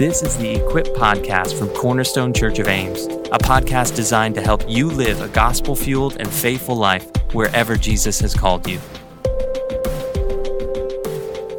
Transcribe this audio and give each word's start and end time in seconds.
This 0.00 0.22
is 0.22 0.38
the 0.38 0.54
Equip 0.54 0.86
Podcast 0.94 1.58
from 1.58 1.68
Cornerstone 1.68 2.32
Church 2.32 2.58
of 2.58 2.68
Ames, 2.68 3.04
a 3.04 3.36
podcast 3.36 3.94
designed 3.94 4.34
to 4.36 4.40
help 4.40 4.64
you 4.66 4.88
live 4.88 5.20
a 5.20 5.28
gospel 5.28 5.76
fueled 5.76 6.16
and 6.16 6.26
faithful 6.26 6.74
life 6.74 7.06
wherever 7.34 7.76
Jesus 7.76 8.18
has 8.20 8.32
called 8.32 8.66
you. 8.66 8.78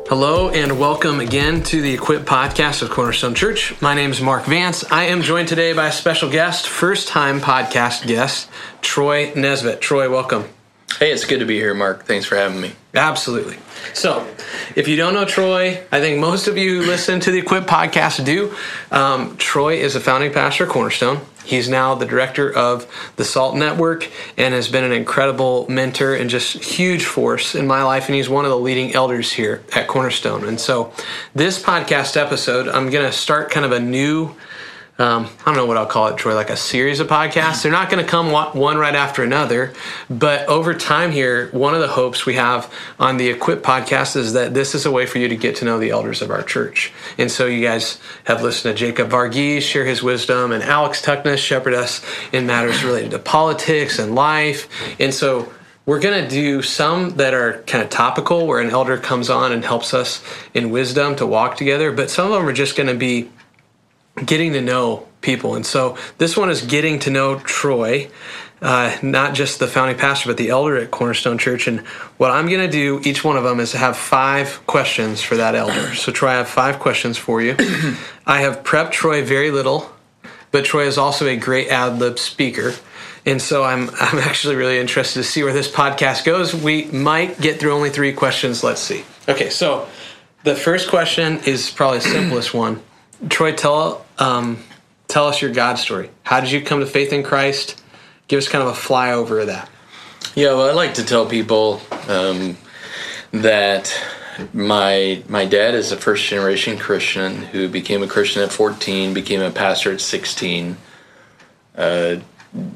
Hello 0.09 0.49
and 0.49 0.79
welcome 0.79 1.19
again 1.19 1.61
to 1.65 1.83
the 1.83 1.93
Equip 1.93 2.23
Podcast 2.23 2.81
of 2.81 2.89
Cornerstone 2.89 3.35
Church. 3.35 3.79
My 3.79 3.93
name 3.93 4.09
is 4.09 4.21
Mark 4.21 4.45
Vance. 4.45 4.83
I 4.91 5.03
am 5.03 5.21
joined 5.21 5.47
today 5.47 5.73
by 5.73 5.89
a 5.89 5.91
special 5.91 6.27
guest, 6.27 6.67
first 6.67 7.07
time 7.07 7.41
podcast 7.41 8.07
guest, 8.07 8.49
Troy 8.81 9.31
Nesbitt. 9.35 9.81
Troy, 9.81 10.09
welcome. 10.09 10.45
Hey, 11.01 11.11
it's 11.11 11.25
good 11.25 11.39
to 11.39 11.47
be 11.47 11.55
here, 11.55 11.73
Mark. 11.73 12.05
Thanks 12.05 12.27
for 12.27 12.35
having 12.35 12.61
me. 12.61 12.73
Absolutely. 12.93 13.57
So, 13.95 14.23
if 14.75 14.87
you 14.87 14.95
don't 14.97 15.15
know 15.15 15.25
Troy, 15.25 15.81
I 15.91 15.99
think 15.99 16.19
most 16.19 16.47
of 16.47 16.59
you 16.59 16.79
who 16.79 16.87
listen 16.87 17.19
to 17.21 17.31
the 17.31 17.39
Equip 17.39 17.63
podcast 17.63 18.23
do. 18.23 18.55
Um, 18.91 19.35
Troy 19.37 19.77
is 19.77 19.95
a 19.95 19.99
founding 19.99 20.31
pastor 20.31 20.65
at 20.65 20.69
Cornerstone. 20.69 21.21
He's 21.43 21.67
now 21.67 21.95
the 21.95 22.05
director 22.05 22.55
of 22.55 22.85
the 23.15 23.25
SALT 23.25 23.55
Network 23.55 24.11
and 24.37 24.53
has 24.53 24.67
been 24.67 24.83
an 24.83 24.91
incredible 24.91 25.65
mentor 25.67 26.13
and 26.13 26.29
just 26.29 26.63
huge 26.63 27.03
force 27.03 27.55
in 27.55 27.65
my 27.65 27.81
life. 27.81 28.05
And 28.05 28.13
he's 28.13 28.29
one 28.29 28.45
of 28.45 28.51
the 28.51 28.59
leading 28.59 28.93
elders 28.93 29.31
here 29.31 29.63
at 29.73 29.87
Cornerstone. 29.87 30.47
And 30.47 30.59
so, 30.59 30.93
this 31.33 31.59
podcast 31.59 32.15
episode, 32.15 32.67
I'm 32.67 32.91
going 32.91 33.07
to 33.07 33.11
start 33.11 33.49
kind 33.49 33.65
of 33.65 33.71
a 33.71 33.79
new 33.79 34.35
um, 34.99 35.27
I 35.39 35.45
don't 35.45 35.55
know 35.55 35.65
what 35.65 35.77
I'll 35.77 35.85
call 35.87 36.09
it, 36.09 36.17
Troy, 36.17 36.35
like 36.35 36.49
a 36.49 36.57
series 36.57 36.99
of 36.99 37.07
podcasts. 37.07 37.63
They're 37.63 37.71
not 37.71 37.89
going 37.89 38.03
to 38.03 38.09
come 38.09 38.31
one 38.31 38.77
right 38.77 38.93
after 38.93 39.23
another, 39.23 39.73
but 40.09 40.47
over 40.47 40.73
time 40.73 41.11
here, 41.11 41.49
one 41.51 41.73
of 41.73 41.79
the 41.79 41.87
hopes 41.87 42.25
we 42.25 42.35
have 42.35 42.71
on 42.99 43.17
the 43.17 43.29
Equip 43.29 43.63
podcast 43.63 44.15
is 44.15 44.33
that 44.33 44.53
this 44.53 44.75
is 44.75 44.85
a 44.85 44.91
way 44.91 45.05
for 45.05 45.17
you 45.17 45.27
to 45.27 45.35
get 45.35 45.55
to 45.57 45.65
know 45.65 45.79
the 45.79 45.89
elders 45.89 46.21
of 46.21 46.29
our 46.29 46.43
church. 46.43 46.93
And 47.17 47.31
so 47.31 47.47
you 47.47 47.65
guys 47.65 47.99
have 48.25 48.43
listened 48.43 48.77
to 48.77 48.79
Jacob 48.79 49.09
Varghese 49.09 49.61
share 49.61 49.85
his 49.85 50.03
wisdom 50.03 50.51
and 50.51 50.61
Alex 50.61 51.01
Tuckness 51.01 51.39
shepherd 51.39 51.73
us 51.73 52.05
in 52.31 52.45
matters 52.45 52.83
related 52.83 53.11
to 53.11 53.19
politics 53.19 53.97
and 53.97 54.13
life. 54.13 54.69
And 54.99 55.13
so 55.13 55.51
we're 55.85 55.99
going 55.99 56.23
to 56.23 56.29
do 56.29 56.61
some 56.61 57.11
that 57.11 57.33
are 57.33 57.63
kind 57.63 57.83
of 57.83 57.89
topical 57.89 58.45
where 58.45 58.59
an 58.59 58.69
elder 58.69 58.97
comes 58.97 59.31
on 59.31 59.51
and 59.51 59.65
helps 59.65 59.95
us 59.95 60.23
in 60.53 60.69
wisdom 60.69 61.15
to 61.15 61.25
walk 61.25 61.57
together, 61.57 61.91
but 61.91 62.09
some 62.11 62.27
of 62.27 62.33
them 62.33 62.47
are 62.47 62.53
just 62.53 62.75
going 62.75 62.87
to 62.87 62.95
be 62.95 63.31
getting 64.25 64.53
to 64.53 64.61
know 64.61 65.07
people. 65.21 65.55
And 65.55 65.65
so 65.65 65.97
this 66.17 66.35
one 66.35 66.49
is 66.49 66.61
getting 66.61 66.99
to 66.99 67.09
know 67.09 67.39
Troy, 67.39 68.09
uh, 68.61 68.95
not 69.01 69.33
just 69.33 69.59
the 69.59 69.67
founding 69.67 69.97
pastor, 69.97 70.29
but 70.29 70.37
the 70.37 70.49
elder 70.49 70.77
at 70.77 70.91
Cornerstone 70.91 71.37
Church. 71.37 71.67
And 71.67 71.79
what 72.17 72.31
I'm 72.31 72.47
going 72.47 72.61
to 72.61 72.71
do, 72.71 73.01
each 73.03 73.23
one 73.23 73.37
of 73.37 73.43
them, 73.43 73.59
is 73.59 73.73
have 73.73 73.97
five 73.97 74.65
questions 74.67 75.21
for 75.21 75.37
that 75.37 75.55
elder. 75.55 75.95
So, 75.95 76.11
Troy, 76.11 76.29
I 76.29 76.35
have 76.35 76.49
five 76.49 76.79
questions 76.79 77.17
for 77.17 77.41
you. 77.41 77.55
I 78.25 78.41
have 78.41 78.63
prepped 78.63 78.91
Troy 78.91 79.23
very 79.23 79.51
little, 79.51 79.91
but 80.51 80.65
Troy 80.65 80.85
is 80.85 80.97
also 80.97 81.27
a 81.27 81.35
great 81.35 81.69
ad 81.69 81.99
lib 81.99 82.19
speaker. 82.19 82.73
And 83.25 83.41
so 83.41 83.63
I'm 83.63 83.89
I'm 83.99 84.19
actually 84.19 84.55
really 84.55 84.79
interested 84.79 85.19
to 85.19 85.23
see 85.23 85.43
where 85.43 85.53
this 85.53 85.71
podcast 85.71 86.25
goes. 86.25 86.53
We 86.53 86.85
might 86.85 87.39
get 87.39 87.59
through 87.59 87.73
only 87.73 87.89
three 87.89 88.13
questions. 88.13 88.63
Let's 88.63 88.81
see. 88.81 89.03
Okay, 89.29 89.49
so 89.49 89.87
the 90.43 90.55
first 90.55 90.89
question 90.89 91.39
is 91.45 91.69
probably 91.69 91.99
the 91.99 92.05
simplest 92.05 92.53
one. 92.53 92.81
Troy, 93.29 93.53
tell 93.53 94.05
um, 94.17 94.57
tell 95.07 95.27
us 95.27 95.41
your 95.41 95.51
God 95.51 95.77
story. 95.77 96.09
How 96.23 96.39
did 96.39 96.51
you 96.51 96.61
come 96.61 96.79
to 96.79 96.85
faith 96.85 97.13
in 97.13 97.23
Christ? 97.23 97.81
Give 98.27 98.37
us 98.37 98.47
kind 98.47 98.63
of 98.63 98.69
a 98.69 98.77
flyover 98.77 99.41
of 99.41 99.47
that. 99.47 99.69
Yeah, 100.35 100.53
well, 100.53 100.69
I 100.69 100.73
like 100.73 100.93
to 100.95 101.03
tell 101.03 101.25
people 101.25 101.81
um, 102.07 102.57
that 103.31 103.93
my 104.53 105.23
my 105.27 105.45
dad 105.45 105.75
is 105.75 105.91
a 105.91 105.97
first 105.97 106.25
generation 106.25 106.77
Christian 106.77 107.37
who 107.37 107.67
became 107.67 108.01
a 108.03 108.07
Christian 108.07 108.41
at 108.41 108.51
14, 108.51 109.13
became 109.13 109.41
a 109.41 109.51
pastor 109.51 109.91
at 109.91 110.01
16. 110.01 110.77
Uh, 111.77 112.17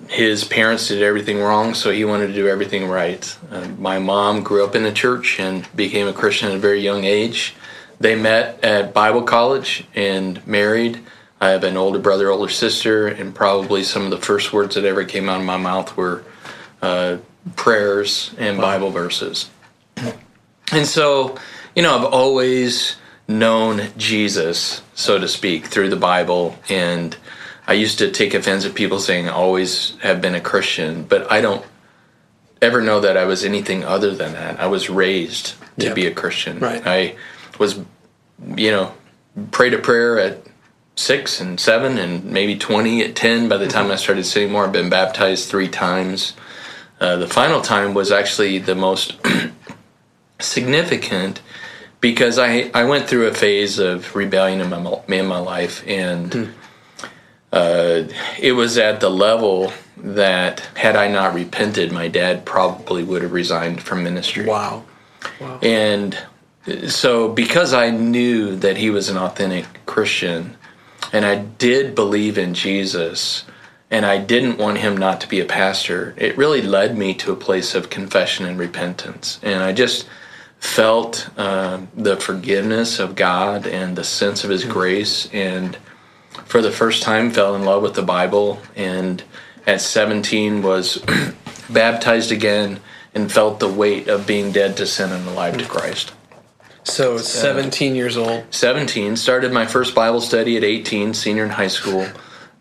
his 0.08 0.46
parents 0.46 0.88
did 0.88 1.02
everything 1.02 1.40
wrong, 1.40 1.74
so 1.74 1.92
he 1.92 2.06
wanted 2.06 2.28
to 2.28 2.34
do 2.34 2.48
everything 2.48 2.88
right. 2.88 3.38
Uh, 3.52 3.68
my 3.78 4.00
mom 4.00 4.42
grew 4.42 4.64
up 4.64 4.76
in 4.76 4.84
the 4.84 4.92
church 4.92 5.40
and 5.40 5.68
became 5.76 6.08
a 6.08 6.14
Christian 6.14 6.50
at 6.50 6.56
a 6.56 6.60
very 6.60 6.80
young 6.80 7.04
age. 7.04 7.56
They 8.00 8.16
met 8.16 8.64
at 8.64 8.94
Bible 8.94 9.24
college 9.24 9.86
and 9.96 10.46
married. 10.46 11.00
I 11.40 11.50
have 11.50 11.64
an 11.64 11.78
older 11.78 12.00
brother, 12.00 12.30
older 12.30 12.52
sister, 12.52 13.08
and 13.08 13.34
probably 13.34 13.84
some 13.84 14.04
of 14.04 14.10
the 14.10 14.18
first 14.18 14.54
words 14.54 14.76
that 14.76 14.86
ever 14.86 15.04
came 15.04 15.30
out 15.30 15.40
of 15.40 15.46
my 15.46 15.58
mouth 15.58 15.96
were 15.96 16.24
uh, 16.82 17.18
prayers 17.56 18.34
and. 18.38 18.58
Bible 18.58 18.90
verses. 18.90 19.50
And 20.72 20.88
so, 20.88 21.38
you 21.76 21.84
know, 21.84 21.96
I've 21.96 22.06
always 22.06 22.96
known 23.28 23.90
Jesus, 23.98 24.82
so 24.94 25.20
to 25.20 25.28
speak, 25.28 25.68
through 25.68 25.90
the 25.90 25.96
Bible. 25.96 26.58
And 26.70 27.16
I 27.68 27.74
used 27.74 28.00
to 28.00 28.12
take 28.12 28.34
offense 28.34 28.66
at 28.66 28.76
people 28.76 29.00
saying 29.00 29.28
I 29.28 29.32
always 29.32 29.98
have 30.02 30.22
been 30.22 30.36
a 30.36 30.42
Christian, 30.42 31.04
but 31.04 31.32
I 31.32 31.42
don't 31.42 31.66
ever 32.62 32.82
know 32.82 33.00
that 33.02 33.18
I 33.18 33.26
was 33.26 33.44
anything 33.44 33.84
other 33.84 34.14
than 34.14 34.34
that. 34.34 34.60
I 34.60 34.68
was 34.68 34.90
raised 34.90 35.56
to 35.80 35.88
yep. 35.88 35.96
be 35.96 36.06
a 36.08 36.14
Christian. 36.14 36.60
Right. 36.60 36.82
I 36.86 37.16
was, 37.60 37.80
you 38.56 38.72
know, 38.72 38.94
prayed 39.52 39.74
a 39.74 39.80
prayer 39.80 40.20
at 40.20 40.46
six 40.96 41.42
and 41.42 41.60
seven 41.60 41.98
and 41.98 42.24
maybe 42.26 42.58
20 42.58 43.04
at 43.04 43.16
10 43.16 43.50
by 43.50 43.58
the 43.58 43.68
time 43.68 43.92
I 43.92 43.96
started 43.96 44.26
sitting 44.26 44.52
more. 44.52 44.66
I've 44.66 44.72
been 44.72 44.90
baptized 44.90 45.50
three 45.50 45.68
times. 45.68 46.34
Uh, 47.00 47.18
the 47.18 47.28
final 47.28 47.62
time 47.62 47.94
was 47.94 48.12
actually 48.12 48.60
the 48.60 48.76
most 48.76 49.16
significant 50.40 51.42
because 52.00 52.40
I, 52.40 52.72
I 52.74 52.86
went 52.86 53.10
through 53.10 53.28
a 53.28 53.34
phase 53.34 53.80
of 53.80 54.16
rebellion 54.16 54.62
in 54.62 54.70
my, 54.70 55.02
in 55.10 55.26
my 55.26 55.40
life 55.40 55.86
and 55.86 56.34
hmm. 56.34 56.44
uh, 57.52 58.04
it 58.40 58.54
was 58.54 58.78
at 58.78 59.02
the 59.02 59.10
level 59.10 59.74
that 59.98 60.62
had 60.76 60.96
I 60.96 61.08
not 61.08 61.34
repented, 61.34 61.92
my 61.92 62.08
dad 62.08 62.46
probably 62.46 63.04
would 63.04 63.22
have 63.22 63.32
resigned 63.32 63.82
from 63.82 64.04
ministry. 64.04 64.46
Wow. 64.46 64.84
wow. 65.40 65.60
And 65.62 66.18
so 66.88 67.30
because 67.30 67.74
I 67.74 67.92
knew 67.92 68.56
that 68.58 68.78
he 68.78 68.90
was 68.90 69.10
an 69.10 69.18
authentic 69.18 69.86
Christian 69.86 70.58
and 71.14 71.26
I 71.26 71.36
did 71.36 71.96
believe 71.96 72.38
in 72.38 72.54
Jesus 72.54 73.46
and 73.92 74.06
I 74.06 74.18
didn't 74.18 74.58
want 74.58 74.80
him 74.80 74.98
not 74.98 75.22
to 75.22 75.28
be 75.28 75.40
a 75.40 75.46
pastor, 75.46 76.16
it 76.18 76.38
really 76.38 76.62
led 76.62 76.98
me 76.98 77.14
to 77.16 77.32
a 77.32 77.36
place 77.36 77.76
of 77.76 77.90
confession 77.90 78.46
and 78.46 78.58
repentance. 78.58 79.40
And 79.44 79.64
I 79.64 79.74
just 79.74 80.08
felt 80.60 81.30
uh, 81.38 81.82
the 81.96 82.18
forgiveness 82.18 83.00
of 83.00 83.16
God 83.16 83.68
and 83.68 83.96
the 83.96 84.04
sense 84.04 84.44
of 84.44 84.50
his 84.50 84.64
mm-hmm. 84.64 84.74
grace 84.74 85.30
and 85.32 85.78
for 86.46 86.62
the 86.62 86.72
first 86.72 87.04
time 87.04 87.30
fell 87.30 87.56
in 87.56 87.64
love 87.64 87.84
with 87.84 87.94
the 87.94 88.02
Bible 88.02 88.60
and 88.76 89.24
at 89.68 89.82
17 89.82 90.62
was 90.62 91.04
baptized 91.70 92.32
again 92.32 92.80
and 93.14 93.32
felt 93.32 93.60
the 93.60 93.70
weight 93.70 94.08
of 94.08 94.28
being 94.28 94.52
dead 94.52 94.76
to 94.78 94.86
sin 94.86 95.12
and 95.12 95.28
alive 95.28 95.58
to 95.58 95.64
mm. 95.64 95.70
Christ. 95.70 96.12
So, 96.86 97.18
17 97.18 97.96
years 97.96 98.16
old. 98.16 98.46
17. 98.52 99.16
Started 99.16 99.52
my 99.52 99.66
first 99.66 99.96
Bible 99.96 100.22
study 100.22 100.56
at 100.56 100.64
18, 100.64 101.14
senior 101.14 101.44
in 101.44 101.50
high 101.50 101.68
school. 101.68 102.08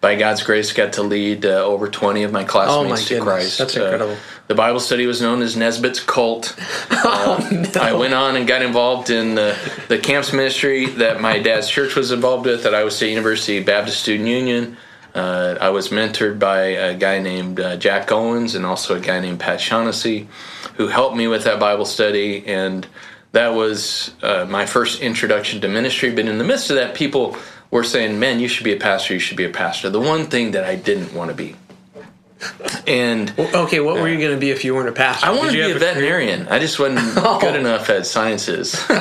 By 0.01 0.17
God's 0.17 0.43
grace, 0.43 0.73
got 0.73 0.95
to 0.95 1.03
lead 1.03 1.47
uh, 1.47 1.65
over 1.65 1.89
20 1.89 2.25
of 2.25 2.33
my 2.33 2.45
classmates 2.45 2.77
oh 2.77 2.89
my 2.89 2.97
to 2.97 3.09
goodness. 3.09 3.25
Christ. 3.25 3.59
That's 3.59 3.77
incredible. 3.77 4.15
Uh, 4.15 4.19
the 4.49 4.55
Bible 4.55 4.81
study 4.81 5.07
was 5.07 5.23
known 5.23 5.41
as 5.41 5.57
Nesbitt's 5.57 6.01
Cult. 6.01 6.55
oh, 6.91 7.39
uh, 7.41 7.51
no. 7.51 7.81
I 7.81 7.93
went 7.93 8.13
on 8.13 8.37
and 8.37 8.47
got 8.47 8.61
involved 8.61 9.11
in 9.11 9.35
the, 9.35 9.57
the 9.89 9.99
camps 9.99 10.33
ministry 10.33 10.87
that 10.87 11.21
my 11.21 11.39
dad's 11.39 11.71
church 11.71 11.95
was 11.95 12.11
involved 12.11 12.47
with 12.47 12.67
at 12.67 12.75
Iowa 12.75 12.91
State 12.91 13.11
University 13.11 13.63
Baptist 13.63 14.01
Student 14.01 14.29
Union. 14.29 14.77
Uh, 15.15 15.57
I 15.61 15.69
was 15.69 15.89
mentored 15.91 16.39
by 16.39 16.61
a 16.61 16.95
guy 16.95 17.21
named 17.21 17.61
uh, 17.61 17.77
Jack 17.77 18.11
Owens 18.11 18.55
and 18.55 18.67
also 18.67 18.97
a 18.97 19.01
guy 19.01 19.21
named 19.21 19.41
Pat 19.41 19.61
Shaughnessy, 19.61 20.29
who 20.75 20.89
helped 20.89 21.17
me 21.17 21.29
with 21.29 21.45
that 21.45 21.61
Bible 21.61 21.85
study. 21.85 22.45
And 22.47 22.87
that 23.35 23.49
was 23.49 24.13
uh, 24.23 24.47
my 24.49 24.65
first 24.65 25.03
introduction 25.03 25.61
to 25.61 25.69
ministry. 25.69 26.11
But 26.15 26.27
in 26.27 26.39
the 26.39 26.45
midst 26.45 26.71
of 26.71 26.77
that, 26.77 26.95
people 26.95 27.37
were 27.71 27.85
saying, 27.85 28.19
"Man, 28.19 28.41
you 28.41 28.49
should 28.49 28.65
be 28.65 28.73
a 28.73 28.81
pastor. 28.81 29.15
You 29.15 29.21
should 29.21 29.37
be 29.37 29.45
a 29.45 29.51
pastor." 29.51 29.91
The 29.91 30.01
one 30.01 30.27
thing 30.27 30.53
that 30.53 30.65
I 30.65 30.77
didn't 30.77 31.13
want 31.13 31.31
to 31.31 31.37
be. 31.37 31.57
And 32.87 33.33
okay, 33.39 33.81
what 33.81 33.97
were 33.97 34.09
you 34.09 34.19
going 34.19 34.35
to 34.35 34.41
be 34.41 34.51
if 34.51 34.65
you 34.65 34.75
weren't 34.75 34.89
a 34.89 34.93
pastor? 34.93 35.27
I 35.27 35.31
wanted 35.31 35.53
to 35.53 35.67
be 35.67 35.71
a 35.71 35.79
veterinarian. 35.79 36.47
I 36.49 36.59
just 36.59 36.79
wasn't 36.79 37.01
oh. 37.17 37.41
good 37.41 37.57
enough 37.57 37.89
at 37.89 38.07
sciences. 38.07 38.75
you 38.91 38.95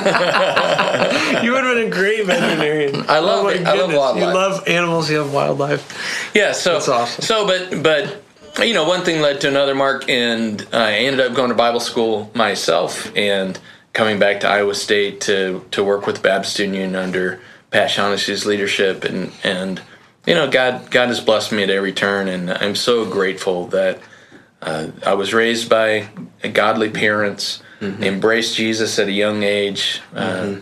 would 1.52 1.64
have 1.64 1.76
been 1.76 1.86
a 1.86 1.90
great 1.90 2.24
veterinarian. 2.24 3.04
I 3.08 3.18
love 3.18 3.44
oh 3.44 3.48
it. 3.48 3.66
I 3.66 3.74
love 3.74 3.92
wildlife. 3.92 4.22
You 4.22 4.34
love 4.34 4.68
animals. 4.68 5.10
You 5.10 5.20
love 5.22 5.34
wildlife. 5.34 6.32
Yeah, 6.34 6.52
so 6.52 6.74
that's 6.74 6.88
awesome. 6.88 7.22
So, 7.22 7.46
but 7.46 7.82
but 7.82 8.22
you 8.66 8.72
know, 8.72 8.88
one 8.88 9.04
thing 9.04 9.20
led 9.20 9.40
to 9.42 9.48
another, 9.48 9.74
Mark, 9.74 10.08
and 10.08 10.66
I 10.72 10.94
ended 10.94 11.20
up 11.20 11.34
going 11.34 11.50
to 11.50 11.54
Bible 11.54 11.80
school 11.80 12.30
myself 12.34 13.14
and 13.16 13.58
coming 13.94 14.18
back 14.18 14.40
to 14.40 14.48
Iowa 14.48 14.74
State 14.74 15.22
to 15.22 15.64
to 15.70 15.82
work 15.82 16.06
with 16.06 16.22
Baptist 16.22 16.58
Union 16.58 16.94
under 16.94 17.40
Pat 17.70 17.90
Shaughnessy's 17.90 18.44
leadership, 18.44 19.04
and 19.04 19.32
and 19.42 19.80
you 20.26 20.34
know 20.34 20.50
God 20.50 20.90
God 20.90 21.08
has 21.08 21.20
blessed 21.20 21.52
me 21.52 21.62
at 21.62 21.70
every 21.70 21.92
turn, 21.94 22.28
and 22.28 22.50
I'm 22.50 22.76
so 22.76 23.08
grateful 23.08 23.68
that 23.68 24.00
uh, 24.60 24.88
I 25.06 25.14
was 25.14 25.32
raised 25.32 25.70
by 25.70 26.08
godly 26.52 26.90
parents, 26.90 27.62
mm-hmm. 27.80 28.02
embraced 28.02 28.56
Jesus 28.56 28.98
at 28.98 29.08
a 29.08 29.12
young 29.12 29.42
age. 29.42 30.02
Uh, 30.14 30.56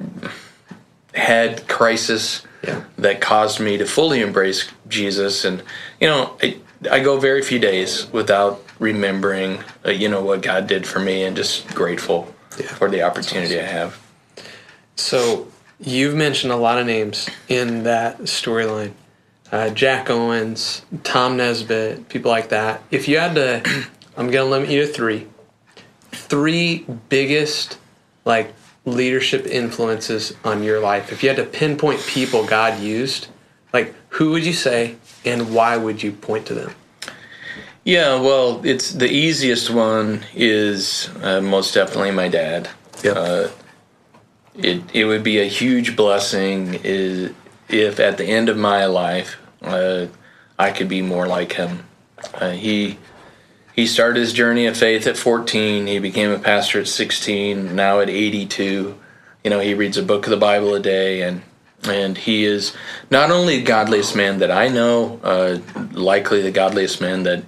mm-hmm. 0.00 0.26
had 1.14 1.68
crisis 1.68 2.42
Yeah. 2.62 2.82
that 2.98 3.20
caused 3.20 3.60
me 3.60 3.78
to 3.78 3.86
fully 3.86 4.20
embrace 4.20 4.68
Jesus. 4.88 5.44
And 5.44 5.62
you 6.00 6.08
know, 6.08 6.36
I, 6.42 6.58
I 6.90 7.00
go 7.00 7.18
very 7.18 7.42
few 7.42 7.58
days 7.58 8.06
without 8.12 8.62
remembering, 8.80 9.62
uh, 9.86 9.90
you 9.90 10.08
know, 10.08 10.22
what 10.22 10.42
God 10.42 10.66
did 10.66 10.84
for 10.86 10.98
me, 10.98 11.22
and 11.22 11.36
just 11.36 11.68
grateful 11.74 12.34
Yeah. 12.58 12.66
for 12.66 12.90
the 12.90 13.02
opportunity 13.02 13.60
I 13.60 13.64
have. 13.64 13.96
So 14.96 15.46
you've 15.78 16.14
mentioned 16.16 16.52
a 16.52 16.56
lot 16.56 16.78
of 16.78 16.86
names 16.86 17.28
in 17.48 17.84
that 17.84 18.22
storyline. 18.22 18.92
Uh, 19.52 19.70
Jack 19.70 20.10
Owens, 20.10 20.82
Tom 21.04 21.36
Nesbitt, 21.36 22.08
people 22.08 22.30
like 22.30 22.48
that. 22.48 22.82
If 22.90 23.06
you 23.08 23.18
had 23.18 23.34
to, 23.36 23.62
I'm 24.16 24.30
going 24.30 24.44
to 24.46 24.50
limit 24.50 24.70
you 24.70 24.86
to 24.86 24.92
three. 24.92 25.26
Three 26.12 26.86
biggest 27.08 27.78
like 28.24 28.52
leadership 28.84 29.46
influences 29.46 30.34
on 30.44 30.62
your 30.62 30.80
life. 30.80 31.12
If 31.12 31.22
you 31.22 31.28
had 31.28 31.36
to 31.36 31.44
pinpoint 31.44 32.00
people 32.06 32.44
God 32.46 32.80
used, 32.80 33.28
like 33.72 33.94
who 34.10 34.30
would 34.32 34.44
you 34.44 34.52
say 34.52 34.96
and 35.24 35.54
why 35.54 35.76
would 35.76 36.02
you 36.02 36.12
point 36.12 36.46
to 36.46 36.54
them? 36.54 36.72
Yeah, 37.84 38.20
well, 38.20 38.60
it's 38.64 38.92
the 38.92 39.10
easiest 39.10 39.70
one 39.70 40.24
is 40.34 41.08
uh, 41.22 41.40
most 41.40 41.74
definitely 41.74 42.10
my 42.10 42.28
dad. 42.28 42.68
Yep. 43.02 43.16
Uh, 43.16 43.48
it 44.54 44.82
it 44.92 45.04
would 45.06 45.22
be 45.22 45.40
a 45.40 45.48
huge 45.48 45.96
blessing 45.96 46.80
is 46.84 47.32
if 47.68 48.00
at 48.00 48.18
the 48.18 48.24
end 48.24 48.48
of 48.48 48.56
my 48.56 48.84
life 48.84 49.38
uh, 49.62 50.06
I 50.58 50.70
could 50.72 50.88
be 50.88 51.02
more 51.02 51.26
like 51.26 51.52
him. 51.52 51.84
Uh, 52.34 52.50
he 52.50 52.98
he 53.74 53.86
started 53.86 54.20
his 54.20 54.32
journey 54.34 54.66
of 54.66 54.76
faith 54.76 55.06
at 55.06 55.16
14. 55.16 55.86
He 55.86 55.98
became 55.98 56.30
a 56.30 56.38
pastor 56.38 56.80
at 56.80 56.88
16. 56.88 57.74
Now 57.74 58.00
at 58.00 58.10
82, 58.10 58.98
you 59.42 59.50
know 59.50 59.60
he 59.60 59.72
reads 59.72 59.96
a 59.96 60.02
book 60.02 60.26
of 60.26 60.30
the 60.30 60.36
Bible 60.36 60.74
a 60.74 60.80
day, 60.80 61.22
and 61.22 61.42
and 61.84 62.18
he 62.18 62.44
is 62.44 62.76
not 63.10 63.30
only 63.30 63.58
the 63.58 63.64
godliest 63.64 64.14
man 64.14 64.38
that 64.40 64.50
I 64.50 64.68
know, 64.68 65.18
uh, 65.22 65.58
likely 65.92 66.42
the 66.42 66.50
godliest 66.50 67.00
man 67.00 67.22
that 67.22 67.42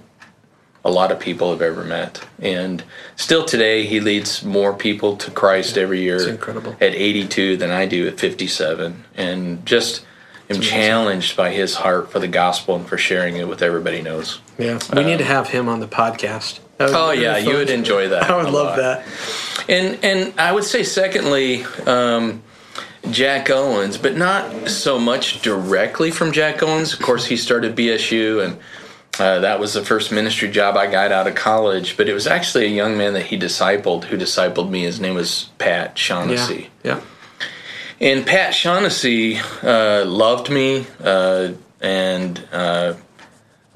a 0.85 0.91
lot 0.91 1.11
of 1.11 1.19
people 1.19 1.51
have 1.51 1.61
ever 1.61 1.83
met. 1.83 2.25
And 2.39 2.83
still 3.15 3.45
today, 3.45 3.85
he 3.85 3.99
leads 3.99 4.43
more 4.43 4.73
people 4.73 5.15
to 5.17 5.31
Christ 5.31 5.77
every 5.77 6.01
year 6.01 6.15
It's 6.17 6.25
incredible. 6.25 6.73
at 6.81 6.93
82 6.93 7.57
than 7.57 7.71
I 7.71 7.85
do 7.85 8.07
at 8.07 8.19
57. 8.19 9.03
And 9.15 9.65
just 9.65 10.05
am 10.49 10.59
challenged 10.59 11.37
by 11.37 11.51
his 11.51 11.75
heart 11.75 12.11
for 12.11 12.19
the 12.19 12.27
gospel 12.27 12.75
and 12.75 12.85
for 12.85 12.97
sharing 12.97 13.37
it 13.37 13.47
with 13.47 13.61
everybody 13.61 14.01
knows. 14.01 14.39
Yeah, 14.57 14.79
we 14.93 15.03
need 15.03 15.19
to 15.19 15.23
have 15.25 15.49
him 15.49 15.69
on 15.69 15.79
the 15.79 15.87
podcast. 15.87 16.59
Oh 16.79 17.11
be 17.11 17.21
yeah, 17.21 17.35
really 17.35 17.47
you 17.47 17.57
would 17.57 17.69
enjoy 17.69 18.09
that. 18.09 18.23
I 18.29 18.35
would 18.35 18.51
love 18.51 18.77
lot. 18.77 18.77
that. 18.77 19.05
And 19.69 19.97
and 20.03 20.37
I 20.39 20.51
would 20.51 20.65
say 20.65 20.83
secondly, 20.83 21.63
um, 21.85 22.43
Jack 23.09 23.49
Owens, 23.49 23.97
but 23.97 24.17
not 24.17 24.69
so 24.69 24.99
much 24.99 25.41
directly 25.41 26.11
from 26.11 26.31
Jack 26.33 26.61
Owens. 26.61 26.93
Of 26.93 26.99
course, 27.01 27.25
he 27.25 27.37
started 27.37 27.75
BSU, 27.75 28.43
and 28.43 28.57
uh, 29.19 29.39
that 29.39 29.59
was 29.59 29.73
the 29.73 29.83
first 29.85 30.11
ministry 30.11 30.49
job 30.49 30.75
I 30.75 30.87
got 30.87 31.11
out 31.11 31.27
of 31.27 31.35
college. 31.35 31.97
But 31.97 32.09
it 32.09 32.13
was 32.13 32.25
actually 32.27 32.65
a 32.65 32.69
young 32.69 32.97
man 32.97 33.13
that 33.13 33.27
he 33.27 33.37
discipled 33.37 34.05
who 34.05 34.17
discipled 34.17 34.69
me. 34.69 34.83
His 34.83 34.99
name 34.99 35.13
was 35.15 35.49
Pat 35.59 35.89
Yeah, 35.89 35.93
Shaughnessy. 35.95 36.69
yeah. 36.83 37.01
And 38.01 38.25
Pat 38.25 38.53
Shaughnessy 38.53 39.37
uh, 39.61 40.03
loved 40.05 40.49
me 40.49 40.85
uh, 41.01 41.51
and 41.79 42.43
uh, 42.51 42.95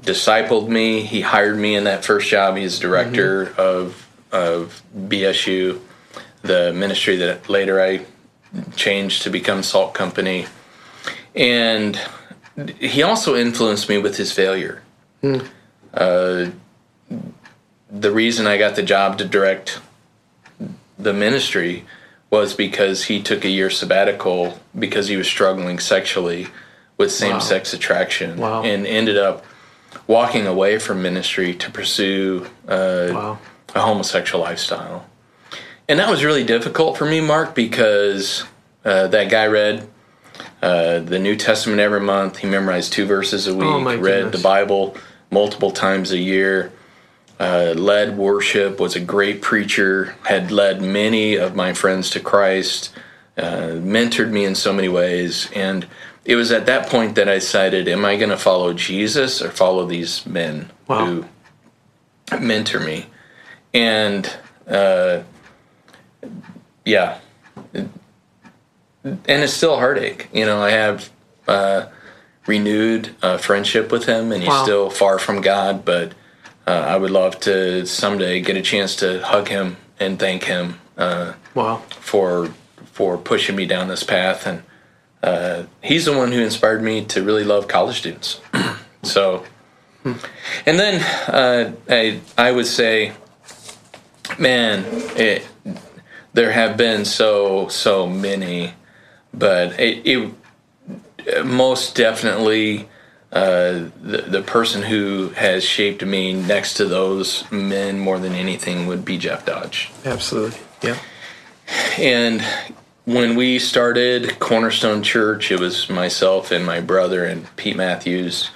discipled 0.01 0.68
me. 0.68 1.01
He 1.04 1.22
hired 1.22 1.57
me 1.57 1.75
in 1.75 1.83
that 1.86 2.04
first 2.04 2.28
job. 2.30 2.57
He's 2.57 2.80
director 2.80 3.54
of 3.57 4.04
of 4.31 4.81
BSU, 4.98 5.80
the 6.42 6.74
ministry 6.74 7.16
that 7.18 7.48
later 7.48 7.81
I 7.81 8.06
changed 8.75 9.22
to 9.24 9.30
become 9.30 9.63
Salt 9.63 9.94
Company. 9.94 10.48
And 11.36 11.98
he 12.80 13.04
also 13.04 13.36
influenced 13.36 13.88
me 13.88 13.98
with 14.00 14.18
his 14.18 14.31
failure. 14.33 14.81
Uh, 15.94 16.51
the 17.89 18.12
reason 18.12 18.45
I 18.47 18.57
got 18.57 18.75
the 18.75 18.83
job 18.83 19.18
to 19.19 19.25
direct 19.25 19.79
the 21.00 21.13
ministry 21.13 21.85
was 22.29 22.53
because 22.53 23.06
he 23.06 23.21
took 23.21 23.45
a 23.45 23.50
year 23.50 23.69
sabbatical 23.69 24.59
because 24.77 25.07
he 25.07 25.15
was 25.15 25.27
struggling 25.27 25.79
sexually 25.79 26.47
with 26.97 27.12
same 27.12 27.39
sex 27.39 27.74
attraction 27.74 28.38
Wow. 28.38 28.63
and 28.63 28.85
ended 28.85 29.18
up 29.18 29.45
walking 30.07 30.45
away 30.47 30.77
from 30.79 31.01
ministry 31.01 31.53
to 31.56 31.71
pursue 31.71 32.47
uh, 32.68 33.07
Wow. 33.12 33.39
a 33.75 33.80
homosexual 33.81 34.44
lifestyle. 34.44 35.06
And 35.88 36.00
that 36.00 36.09
was 36.09 36.25
really 36.25 36.44
difficult 36.44 36.97
for 36.97 37.06
me, 37.06 37.21
Mark, 37.21 37.56
because 37.56 38.44
uh, 38.83 39.07
that 39.07 39.30
guy 39.30 39.47
read 39.47 39.88
uh, 40.62 41.00
the 41.00 41.19
New 41.19 41.35
Testament 41.38 41.80
every 41.80 42.01
month. 42.01 42.38
He 42.39 42.47
memorized 42.47 42.91
two 42.91 43.06
verses 43.06 43.47
a 43.47 43.53
week, 43.56 43.63
Oh, 43.68 43.81
read 43.83 44.01
goodness. 44.01 44.35
the 44.41 44.44
Bible 44.44 44.97
multiple 45.31 45.71
times 45.71 46.12
a 46.12 46.18
year, 46.18 46.71
uh, 47.39 47.74
led 47.75 48.18
worship, 48.18 48.79
was 48.79 48.95
a 48.95 49.00
great 49.00 49.41
preacher, 49.41 50.15
had 50.25 50.51
led 50.51 50.81
many 50.81 51.35
of 51.35 51.56
my 51.56 51.74
friends 51.74 52.09
to 52.12 52.19
Christ, 52.19 52.91
uh, 53.38 53.77
mentored 53.79 54.31
me 54.31 54.45
in 54.45 54.56
so 54.56 54.74
many 54.74 54.89
ways. 54.89 55.50
And 55.56 55.85
it 56.25 56.35
was 56.35 56.51
at 56.51 56.65
that 56.65 56.88
point 56.89 57.15
that 57.15 57.29
I 57.29 57.35
decided, 57.35 57.88
am 57.88 58.03
I 58.06 58.15
going 58.18 58.29
to 58.31 58.38
follow 58.38 58.74
Jesus 58.74 59.41
or 59.41 59.50
follow 59.51 59.85
these 59.85 60.25
men 60.25 60.69
Wow. 60.88 61.06
who 61.06 61.25
mentor 62.39 62.80
me? 62.80 63.06
And 63.73 64.30
uh, 64.68 65.21
yeah, 66.85 67.19
and 67.73 67.91
it's 69.27 69.53
still 69.53 69.75
heartache. 69.77 70.27
You 70.33 70.45
know, 70.45 70.62
I 70.62 70.71
have 70.71 71.09
uh, 71.47 71.85
renewed 72.47 73.13
uh, 73.21 73.38
friendship 73.38 73.91
with 73.91 74.05
him, 74.05 74.31
and 74.31 74.41
he's 74.41 74.49
Wow. 74.49 74.63
still 74.63 74.89
far 74.89 75.19
from 75.19 75.41
God. 75.41 75.83
But 75.85 76.13
uh, 76.65 76.71
I 76.71 76.97
would 76.97 77.11
love 77.11 77.39
to 77.41 77.85
someday 77.85 78.41
get 78.41 78.55
a 78.57 78.61
chance 78.61 78.95
to 78.97 79.21
hug 79.25 79.47
him 79.49 79.77
and 79.99 80.17
thank 80.19 80.44
him 80.45 80.79
uh, 80.97 81.33
Wow. 81.53 81.81
for 81.99 82.49
for 82.94 83.17
pushing 83.17 83.55
me 83.55 83.65
down 83.65 83.88
this 83.88 84.03
path. 84.03 84.47
And 84.47 84.63
uh, 85.21 85.63
he's 85.81 86.05
the 86.05 86.17
one 86.17 86.31
who 86.31 86.39
inspired 86.41 86.81
me 86.81 87.05
to 87.05 87.23
really 87.23 87.44
love 87.44 87.67
college 87.67 87.97
students. 87.99 88.39
so, 89.03 89.44
and 90.65 90.79
then 90.79 91.01
uh, 91.27 91.73
I 91.89 92.19
I 92.38 92.51
would 92.51 92.67
say, 92.67 93.11
man, 94.39 94.83
it, 95.15 95.45
there 96.33 96.51
have 96.51 96.77
been 96.77 97.05
so 97.05 97.67
so 97.67 98.07
many, 98.07 98.73
but 99.33 99.79
it, 99.79 100.05
it 100.05 100.33
most 101.44 101.95
definitely 101.95 102.87
uh, 103.31 103.90
the 104.02 104.25
the 104.28 104.42
person 104.42 104.81
who 104.81 105.30
has 105.30 105.63
shaped 105.63 106.04
me 106.06 106.33
next 106.33 106.75
to 106.75 106.85
those 106.85 107.49
men 107.52 107.99
more 107.99 108.19
than 108.19 108.33
anything 108.33 108.87
would 108.87 109.04
be 109.04 109.18
Jeff 109.18 109.45
Dodge. 109.45 109.92
Absolutely. 110.06 110.59
Yeah. 110.81 110.97
And 111.97 112.42
when 113.06 113.35
we 113.35 113.59
started 113.59 114.40
Cornerstone 114.40 115.04
Church, 115.04 115.52
it 115.52 115.59
was 115.59 115.90
myself 115.90 116.52
and 116.52 116.66
my 116.66 116.81
brother 116.81 117.25
and 117.25 117.54
Pete 117.56 117.75
Matthews. 117.75 118.49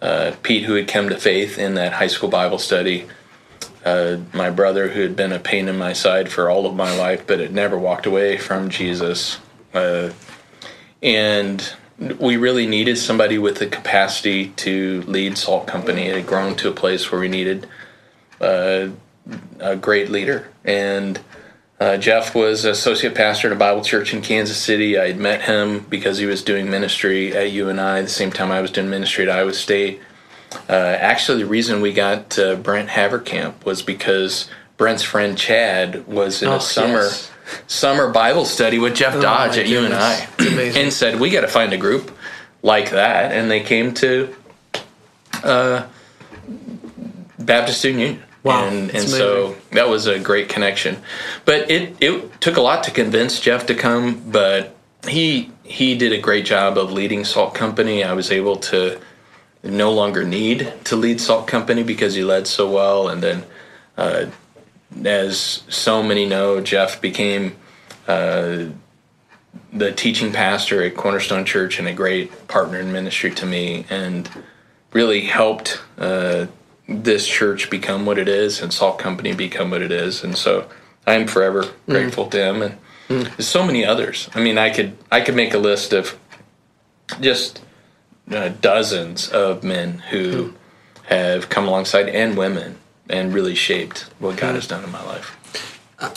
Uh, 0.00 0.34
Pete, 0.42 0.64
who 0.64 0.74
had 0.74 0.86
come 0.86 1.08
to 1.08 1.16
faith 1.16 1.58
in 1.58 1.74
that 1.74 1.94
high 1.94 2.08
school 2.08 2.28
Bible 2.28 2.58
study. 2.58 3.06
Uh, 3.84 4.18
my 4.32 4.50
brother, 4.50 4.88
who 4.88 5.00
had 5.00 5.16
been 5.16 5.32
a 5.32 5.38
pain 5.38 5.68
in 5.68 5.78
my 5.78 5.92
side 5.92 6.30
for 6.30 6.50
all 6.50 6.66
of 6.66 6.74
my 6.74 6.94
life, 6.96 7.26
but 7.26 7.40
had 7.40 7.54
never 7.54 7.78
walked 7.78 8.04
away 8.06 8.36
from 8.36 8.68
Jesus. 8.68 9.38
Uh, 9.72 10.10
and 11.02 11.74
we 11.98 12.36
really 12.36 12.66
needed 12.66 12.98
somebody 12.98 13.38
with 13.38 13.58
the 13.58 13.66
capacity 13.66 14.48
to 14.48 15.02
lead 15.02 15.38
Salt 15.38 15.66
Company. 15.66 16.06
It 16.06 16.16
had 16.16 16.26
grown 16.26 16.56
to 16.56 16.68
a 16.68 16.72
place 16.72 17.10
where 17.10 17.20
we 17.20 17.28
needed 17.28 17.68
uh, 18.40 18.88
a 19.60 19.76
great 19.76 20.10
leader. 20.10 20.48
And 20.64 21.20
uh, 21.80 21.96
Jeff 21.96 22.34
was 22.34 22.64
associate 22.64 23.14
pastor 23.14 23.48
at 23.48 23.52
a 23.52 23.56
Bible 23.56 23.82
church 23.82 24.12
in 24.12 24.22
Kansas 24.22 24.56
City. 24.56 24.98
I 24.98 25.08
had 25.08 25.18
met 25.18 25.42
him 25.42 25.80
because 25.88 26.18
he 26.18 26.26
was 26.26 26.42
doing 26.42 26.70
ministry 26.70 27.34
at 27.34 27.52
UNI 27.52 28.02
the 28.02 28.08
same 28.08 28.32
time 28.32 28.50
I 28.50 28.60
was 28.60 28.70
doing 28.70 28.90
ministry 28.90 29.28
at 29.28 29.30
Iowa 29.30 29.54
State. 29.54 30.00
Uh, 30.68 30.72
actually, 30.72 31.42
the 31.42 31.48
reason 31.48 31.80
we 31.80 31.92
got 31.92 32.38
uh, 32.38 32.54
Brent 32.56 32.88
Haverkamp 32.90 33.64
was 33.64 33.82
because 33.82 34.48
Brent's 34.76 35.02
friend 35.02 35.36
Chad 35.36 36.06
was 36.06 36.42
in 36.42 36.48
Oh, 36.48 36.56
a 36.56 36.60
summer 36.60 37.02
yes. 37.02 37.30
Summer 37.66 38.10
Bible 38.10 38.44
study 38.44 38.78
with 38.78 38.94
Jeff 38.94 39.20
Dodge 39.20 39.56
my 39.56 39.62
at 39.62 39.68
goodness. 39.68 40.38
UNI, 40.38 40.80
and 40.80 40.92
said 40.92 41.18
we 41.20 41.30
got 41.30 41.42
to 41.42 41.48
find 41.48 41.72
a 41.72 41.76
group 41.76 42.10
like 42.62 42.90
that, 42.90 43.32
and 43.32 43.50
they 43.50 43.60
came 43.60 43.94
to 43.94 44.34
uh, 45.42 45.86
Baptist 47.38 47.78
Student 47.80 48.00
Union. 48.00 48.22
Wow, 48.42 48.66
and 48.66 48.90
and 48.90 49.08
so 49.08 49.56
that 49.72 49.88
was 49.88 50.06
a 50.06 50.18
great 50.18 50.48
connection. 50.48 50.98
But 51.44 51.70
it 51.70 51.96
it 52.00 52.40
took 52.40 52.56
a 52.56 52.60
lot 52.60 52.84
to 52.84 52.90
convince 52.90 53.40
Jeff 53.40 53.66
to 53.66 53.74
come, 53.74 54.30
but 54.30 54.76
he 55.08 55.50
he 55.62 55.96
did 55.96 56.12
a 56.12 56.18
great 56.18 56.44
job 56.44 56.76
of 56.76 56.92
leading 56.92 57.24
Salt 57.24 57.54
Company. 57.54 58.04
I 58.04 58.12
was 58.12 58.30
able 58.30 58.56
to 58.56 59.00
no 59.62 59.92
longer 59.92 60.24
need 60.24 60.72
to 60.84 60.96
lead 60.96 61.20
Salt 61.20 61.46
Company 61.46 61.82
because 61.82 62.14
he 62.14 62.22
led 62.22 62.46
so 62.46 62.70
well. 62.70 63.08
And 63.08 63.22
then, 63.22 63.44
uh, 63.96 64.26
as 65.04 65.62
so 65.68 66.02
many 66.02 66.26
know, 66.26 66.60
Jeff 66.60 67.00
became 67.00 67.56
uh, 68.06 68.66
the 69.72 69.92
teaching 69.92 70.32
pastor 70.32 70.82
at 70.82 70.96
Cornerstone 70.96 71.44
Church 71.44 71.78
and 71.78 71.88
a 71.88 71.92
great 71.92 72.48
partner 72.48 72.78
in 72.78 72.92
ministry 72.92 73.30
to 73.32 73.46
me, 73.46 73.86
and 73.90 74.28
really 74.92 75.22
helped 75.22 75.80
uh, 75.98 76.46
this 76.88 77.26
church 77.26 77.70
become 77.70 78.06
what 78.06 78.18
it 78.18 78.28
is 78.28 78.62
and 78.62 78.72
Salt 78.72 78.98
Company 78.98 79.34
become 79.34 79.70
what 79.70 79.82
it 79.82 79.90
is. 79.90 80.22
And 80.22 80.36
so 80.36 80.68
I 81.06 81.14
am 81.14 81.26
forever 81.26 81.66
grateful 81.86 82.28
to 82.28 82.38
him 82.38 82.62
and 82.62 82.78
there's 83.08 83.46
so 83.46 83.64
many 83.64 83.84
others. 83.84 84.30
I 84.34 84.40
mean, 84.40 84.58
I 84.58 84.70
could 84.70 84.96
I 85.10 85.20
could 85.20 85.34
make 85.34 85.54
a 85.54 85.58
list 85.58 85.92
of 85.92 86.18
just 87.20 87.62
uh, 88.30 88.50
dozens 88.60 89.28
of 89.28 89.62
men 89.62 89.98
who 89.98 90.54
have 91.04 91.48
come 91.48 91.68
alongside 91.68 92.08
and 92.08 92.36
women 92.36 92.78
and 93.08 93.34
really 93.34 93.54
shaped 93.54 94.10
what 94.18 94.36
God 94.36 94.50
hmm. 94.50 94.54
has 94.56 94.66
done 94.66 94.84
in 94.84 94.90
my 94.90 95.04
life. 95.04 95.40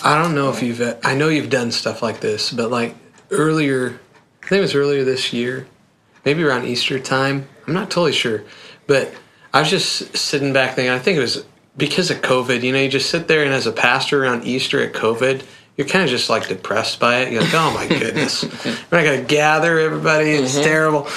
I 0.03 0.21
don't 0.21 0.35
know 0.35 0.49
if 0.49 0.61
you've. 0.61 0.81
I 1.03 1.15
know 1.15 1.29
you've 1.29 1.49
done 1.49 1.71
stuff 1.71 2.01
like 2.01 2.19
this, 2.19 2.51
but 2.51 2.71
like 2.71 2.95
earlier, 3.31 3.99
I 4.43 4.47
think 4.47 4.59
it 4.59 4.61
was 4.61 4.75
earlier 4.75 5.03
this 5.03 5.31
year, 5.31 5.67
maybe 6.25 6.43
around 6.43 6.65
Easter 6.65 6.99
time. 6.99 7.47
I'm 7.65 7.73
not 7.73 7.89
totally 7.89 8.13
sure, 8.13 8.43
but 8.85 9.13
I 9.53 9.59
was 9.59 9.69
just 9.69 10.17
sitting 10.17 10.51
back 10.51 10.75
thinking. 10.75 10.91
I 10.91 10.99
think 10.99 11.17
it 11.17 11.21
was 11.21 11.45
because 11.77 12.11
of 12.11 12.21
COVID. 12.21 12.63
You 12.63 12.73
know, 12.73 12.81
you 12.81 12.89
just 12.89 13.09
sit 13.09 13.27
there 13.27 13.43
and 13.43 13.53
as 13.53 13.67
a 13.67 13.71
pastor 13.71 14.23
around 14.23 14.45
Easter 14.45 14.81
at 14.81 14.93
COVID, 14.93 15.45
you're 15.77 15.87
kind 15.87 16.03
of 16.03 16.09
just 16.09 16.29
like 16.29 16.47
depressed 16.47 16.99
by 16.99 17.19
it. 17.19 17.31
You're 17.31 17.43
like, 17.43 17.53
oh 17.53 17.71
my 17.73 17.87
goodness, 17.87 18.43
we're 18.65 18.97
not 18.97 19.05
gonna 19.05 19.21
gather 19.23 19.79
everybody. 19.79 20.31
It's 20.31 20.55
terrible. 20.55 21.07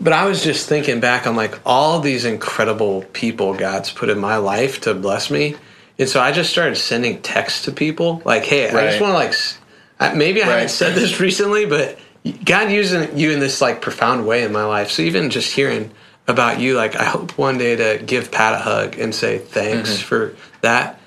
But 0.00 0.12
I 0.14 0.26
was 0.26 0.42
just 0.42 0.68
thinking 0.68 1.00
back 1.00 1.26
on 1.26 1.36
like 1.36 1.60
all 1.66 2.00
these 2.00 2.24
incredible 2.24 3.02
people 3.12 3.54
God's 3.54 3.92
put 3.92 4.08
in 4.08 4.18
my 4.18 4.36
life 4.38 4.80
to 4.82 4.94
bless 4.94 5.30
me, 5.30 5.56
and 5.98 6.08
so 6.08 6.20
I 6.20 6.32
just 6.32 6.50
started 6.50 6.76
sending 6.76 7.20
texts 7.22 7.66
to 7.66 7.72
people 7.72 8.22
like, 8.24 8.44
hey, 8.44 8.68
I 8.68 8.86
just 8.88 9.00
want 9.00 9.12
to 9.12 9.58
like, 10.00 10.16
maybe 10.16 10.42
I 10.42 10.46
haven't 10.46 10.70
said 10.70 10.94
this 10.94 11.20
recently, 11.28 11.66
but 11.66 11.98
God 12.44 12.70
using 12.72 13.16
you 13.18 13.30
in 13.32 13.38
this 13.40 13.60
like 13.60 13.80
profound 13.82 14.26
way 14.26 14.42
in 14.44 14.52
my 14.52 14.64
life. 14.64 14.90
So 14.90 15.02
even 15.02 15.30
just 15.30 15.54
hearing 15.54 15.90
about 16.26 16.58
you, 16.58 16.74
like 16.76 16.96
I 16.96 17.04
hope 17.04 17.38
one 17.38 17.56
day 17.56 17.76
to 17.76 18.02
give 18.04 18.32
Pat 18.32 18.54
a 18.54 18.58
hug 18.58 18.98
and 18.98 19.14
say 19.14 19.38
thanks 19.38 19.90
Mm-hmm. 19.98 20.02
for 20.08 20.36
that. 20.62 20.98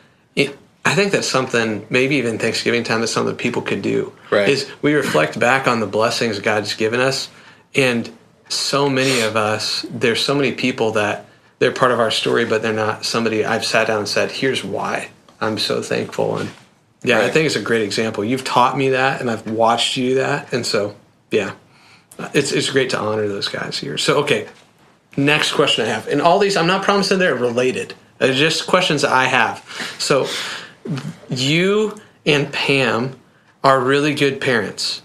I 0.86 0.96
think 0.96 1.12
that's 1.12 1.28
something, 1.28 1.86
maybe 1.90 2.16
even 2.16 2.40
Thanksgiving 2.40 2.84
time, 2.84 3.02
that's 3.02 3.12
something 3.12 3.36
people 3.36 3.62
could 3.62 3.82
do. 3.82 4.14
Right. 4.32 4.50
Is 4.50 4.72
we 4.82 4.94
reflect 4.94 5.40
back 5.40 5.68
on 5.68 5.80
the 5.80 5.88
blessings 5.88 6.40
God's 6.40 6.74
given 6.74 7.00
us, 7.00 7.30
and 7.76 8.10
so 8.50 8.90
many 8.90 9.22
of 9.22 9.36
us, 9.36 9.86
there's 9.90 10.24
so 10.24 10.34
many 10.34 10.54
people 10.54 10.92
that 10.92 11.26
they're 11.60 11.72
part 11.72 11.92
of 11.92 12.00
our 12.00 12.12
story, 12.12 12.46
but 12.46 12.62
they're 12.62 12.74
not 12.74 13.06
somebody 13.06 13.46
I've 13.46 13.66
sat 13.66 13.88
down 13.88 14.00
and 14.00 14.08
said, 14.08 14.32
"Here's 14.32 14.64
why 14.64 15.10
I'm 15.40 15.58
so 15.58 15.82
thankful." 15.82 16.38
And 16.38 16.50
yeah, 17.04 17.20
I 17.20 17.30
think 17.30 17.46
it's 17.46 17.56
a 17.56 17.62
great 17.62 17.82
example. 17.82 18.24
You've 18.24 18.44
taught 18.46 18.78
me 18.78 18.90
that, 18.90 19.22
and 19.22 19.30
I've 19.30 19.50
watched 19.50 19.98
you 19.98 20.16
that, 20.16 20.52
and 20.54 20.66
so 20.66 20.96
yeah, 21.32 21.54
it's 22.34 22.52
it's 22.52 22.70
great 22.70 22.90
to 22.92 23.00
honor 23.00 23.28
those 23.28 23.50
guys 23.50 23.78
here. 23.78 23.98
So 23.98 24.20
okay, 24.20 24.48
next 25.18 25.52
question 25.52 25.86
I 25.86 25.90
have, 25.90 26.08
and 26.08 26.22
all 26.22 26.40
these 26.40 26.58
I'm 26.58 26.68
not 26.68 26.84
promising 26.84 27.20
they're 27.20 27.36
related. 27.36 27.94
They're 28.18 28.34
just 28.34 28.68
questions 28.68 29.04
that 29.04 29.12
I 29.12 29.26
have. 29.26 29.64
So 30.00 30.28
you 31.30 32.00
and 32.26 32.52
Pam 32.52 33.20
are 33.64 33.80
really 33.80 34.14
good 34.16 34.40
parents, 34.42 35.02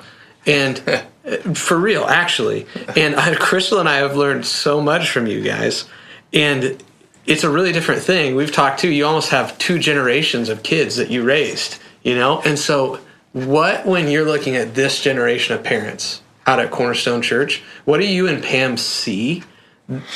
and 0.47 0.79
for 1.55 1.79
real, 1.79 2.05
actually. 2.05 2.67
And 2.97 3.17
I, 3.17 3.35
Crystal 3.35 3.81
and 3.81 3.89
I 3.89 3.97
have 3.97 4.17
learned 4.17 4.47
so 4.47 4.81
much 4.81 5.11
from 5.11 5.27
you 5.27 5.43
guys, 5.43 5.89
and 6.33 6.83
it's 7.27 7.45
a 7.45 7.51
really 7.51 7.73
different 7.73 8.03
thing. 8.03 8.35
We've 8.37 8.53
talked 8.53 8.81
to 8.81 8.89
you 8.89 9.07
almost 9.07 9.31
have 9.31 9.57
two 9.59 9.79
generations 9.79 10.49
of 10.49 10.63
kids 10.63 10.97
that 10.97 11.11
you 11.11 11.23
raised, 11.23 11.79
you 12.03 12.15
know, 12.15 12.41
and 12.43 12.59
so 12.59 13.01
what 13.33 13.85
when 13.85 14.09
you're 14.09 14.25
looking 14.25 14.57
at 14.57 14.75
this 14.75 15.01
generation 15.01 15.55
of 15.57 15.65
parents 15.65 16.23
out 16.47 16.61
at 16.61 16.71
Cornerstone 16.71 17.23
Church, 17.23 17.63
what 17.85 17.99
do 17.99 18.07
you 18.07 18.29
and 18.29 18.43
Pam 18.43 18.77
see? 18.77 19.43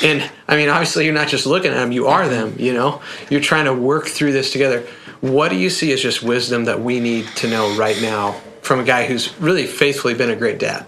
And 0.01 0.29
I 0.47 0.55
mean, 0.55 0.69
obviously, 0.69 1.05
you're 1.05 1.13
not 1.13 1.27
just 1.27 1.45
looking 1.45 1.71
at 1.71 1.75
them; 1.75 1.91
you 1.91 2.07
are 2.07 2.27
them. 2.27 2.55
You 2.57 2.73
know, 2.73 3.01
you're 3.29 3.41
trying 3.41 3.65
to 3.65 3.73
work 3.73 4.07
through 4.07 4.31
this 4.31 4.51
together. 4.51 4.85
What 5.21 5.49
do 5.49 5.57
you 5.57 5.69
see 5.69 5.91
as 5.91 6.01
just 6.01 6.23
wisdom 6.23 6.65
that 6.65 6.81
we 6.81 6.99
need 6.99 7.27
to 7.37 7.49
know 7.49 7.75
right 7.75 8.01
now 8.01 8.39
from 8.61 8.79
a 8.79 8.83
guy 8.83 9.05
who's 9.05 9.37
really 9.39 9.65
faithfully 9.65 10.13
been 10.13 10.29
a 10.29 10.35
great 10.35 10.59
dad? 10.59 10.85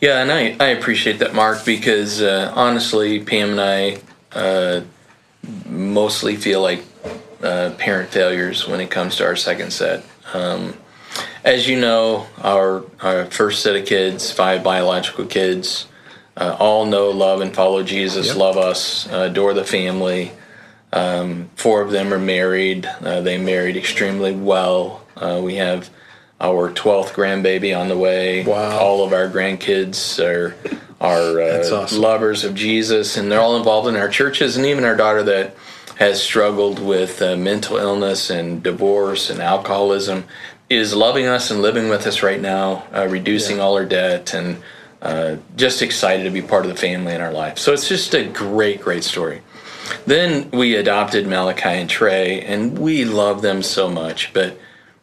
Yeah, 0.00 0.20
and 0.20 0.32
I, 0.32 0.56
I 0.64 0.70
appreciate 0.70 1.18
that, 1.20 1.34
Mark, 1.34 1.64
because 1.64 2.20
uh, 2.22 2.52
honestly, 2.54 3.20
Pam 3.20 3.50
and 3.50 3.60
I 3.60 3.98
uh, 4.32 4.80
mostly 5.68 6.36
feel 6.36 6.60
like 6.60 6.84
uh, 7.42 7.70
parent 7.78 8.10
failures 8.10 8.66
when 8.68 8.80
it 8.80 8.90
comes 8.90 9.16
to 9.16 9.24
our 9.24 9.36
second 9.36 9.72
set. 9.72 10.04
Um, 10.32 10.74
as 11.44 11.68
you 11.68 11.78
know, 11.80 12.26
our, 12.38 12.84
our 13.00 13.26
first 13.26 13.62
set 13.62 13.76
of 13.76 13.84
kids, 13.86 14.30
five 14.32 14.62
biological 14.62 15.26
kids, 15.26 15.86
uh, 16.36 16.56
all 16.58 16.86
know, 16.86 17.10
love, 17.10 17.40
and 17.40 17.54
follow 17.54 17.82
Jesus, 17.82 18.28
Yep. 18.28 18.36
love 18.36 18.56
us, 18.56 19.10
uh, 19.12 19.28
adore 19.30 19.54
the 19.54 19.64
family. 19.64 20.32
Um, 20.92 21.48
four 21.56 21.80
of 21.80 21.90
them 21.90 22.12
are 22.12 22.18
married. 22.18 22.86
Uh, 22.86 23.20
they 23.20 23.38
married 23.38 23.76
extremely 23.76 24.32
well. 24.34 25.04
Uh, 25.16 25.40
we 25.42 25.54
have 25.56 25.88
our 26.40 26.70
12th 26.70 27.12
grandbaby 27.12 27.76
on 27.78 27.88
the 27.88 27.96
way. 27.96 28.44
Wow. 28.44 28.78
All 28.78 29.04
of 29.04 29.12
our 29.12 29.28
grandkids 29.28 30.18
are 30.22 30.54
are 31.00 31.40
uh, 31.40 31.58
awesome. 31.82 32.00
lovers 32.00 32.44
of 32.44 32.54
Jesus, 32.54 33.16
and 33.16 33.30
they're 33.30 33.40
all 33.40 33.56
involved 33.56 33.88
in 33.88 33.96
our 33.96 34.08
churches. 34.08 34.56
And 34.56 34.64
even 34.66 34.84
our 34.84 34.94
daughter 34.96 35.22
that 35.24 35.56
has 35.96 36.22
struggled 36.22 36.78
with 36.78 37.20
uh, 37.20 37.36
mental 37.36 37.76
illness 37.76 38.30
and 38.30 38.62
divorce 38.62 39.28
and 39.28 39.40
alcoholism 39.40 40.24
is 40.70 40.94
loving 40.94 41.26
us 41.26 41.50
and 41.50 41.60
living 41.60 41.88
with 41.88 42.06
us 42.06 42.22
right 42.22 42.40
now, 42.40 42.84
uh, 42.94 43.06
reducing 43.08 43.56
Yeah. 43.56 43.62
all 43.64 43.76
her 43.76 43.84
debt 43.84 44.32
and 44.32 44.62
uh, 45.02 45.36
just 45.56 45.82
excited 45.82 46.22
to 46.22 46.30
be 46.30 46.40
part 46.40 46.64
of 46.64 46.70
the 46.70 46.78
family 46.78 47.12
in 47.14 47.20
our 47.20 47.32
life. 47.32 47.58
So 47.58 47.72
it's 47.72 47.88
just 47.88 48.14
a 48.14 48.24
great, 48.24 48.80
great 48.80 49.02
story. 49.02 49.42
Then 50.06 50.50
we 50.50 50.74
adopted 50.74 51.26
Malachi 51.26 51.68
and 51.68 51.88
Trey, 51.88 52.40
and 52.40 52.78
we 52.78 53.04
love 53.04 53.42
them 53.42 53.62
so 53.62 53.88
much. 53.88 54.32
But 54.32 54.58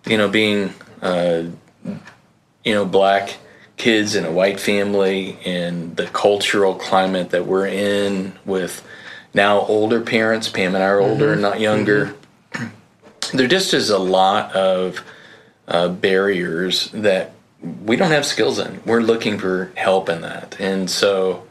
you 0.05 0.17
know, 0.17 0.29
being 0.29 0.73
uh, 1.01 1.43
you 2.63 2.73
know 2.73 2.85
black 2.85 3.37
kids 3.77 4.15
in 4.15 4.25
a 4.25 4.31
white 4.31 4.59
family 4.59 5.39
and 5.45 5.95
the 5.95 6.05
cultural 6.07 6.75
climate 6.75 7.29
that 7.29 7.45
we're 7.45 7.67
in 7.67 8.37
with 8.45 8.85
now 9.33 9.61
older 9.61 10.01
parents, 10.01 10.49
Pam 10.49 10.75
and 10.75 10.83
I 10.83 10.87
are 10.87 10.99
older, 10.99 11.35
not 11.35 11.59
younger. 11.59 12.15
There 13.33 13.47
just 13.47 13.73
is 13.73 13.89
a 13.89 13.97
lot 13.97 14.53
of 14.55 15.03
uh, 15.67 15.89
barriers 15.89 16.89
that 16.91 17.33
we 17.85 17.95
don't 17.95 18.11
have 18.11 18.25
skills 18.25 18.59
in. 18.59 18.81
We're 18.85 19.01
looking 19.01 19.37
for 19.37 19.71
help 19.75 20.09
in 20.09 20.21
that, 20.21 20.59
and 20.59 20.89
so 20.89 21.47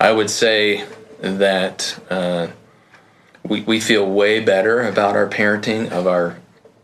I 0.00 0.12
would 0.12 0.28
say 0.28 0.84
that 1.20 1.98
uh, 2.10 2.48
we 3.46 3.60
we 3.62 3.80
feel 3.80 4.08
way 4.08 4.40
better 4.40 4.82
about 4.82 5.16
our 5.16 5.28
parenting 5.28 5.90
of 5.90 6.06
our 6.06 6.36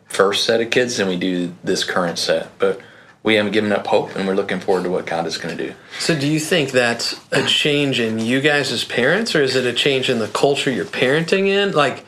first 0.07 0.45
set 0.45 0.61
of 0.61 0.71
kids 0.71 0.97
than 0.97 1.09
we 1.09 1.17
do 1.17 1.55
this 1.65 1.85
current 1.85 2.19
set, 2.19 2.59
but. 2.59 2.81
We 3.23 3.35
haven't 3.35 3.53
given 3.53 3.71
up 3.71 3.87
hope, 3.87 4.17
and 4.17 4.27
we're 4.27 4.35
looking 4.35 4.61
forward 4.61 4.85
to 4.85 4.91
what 4.91 5.05
God 5.05 5.27
is 5.27 5.37
going 5.37 5.55
to 5.55 5.67
do. 5.69 5.75
So, 5.99 6.19
do 6.19 6.27
you 6.27 6.41
think 6.41 6.71
that's 6.71 7.21
a 7.31 7.45
change 7.45 8.01
in 8.01 8.19
you 8.19 8.41
guys 8.41 8.73
as 8.73 8.83
parents, 8.83 9.35
or 9.35 9.43
is 9.43 9.57
it 9.57 9.67
a 9.67 9.75
change 9.75 10.09
in 10.09 10.21
the 10.21 10.29
culture 10.29 10.71
you're 10.71 10.87
parenting 10.87 11.47
in? 11.47 11.73
Like, 11.73 12.07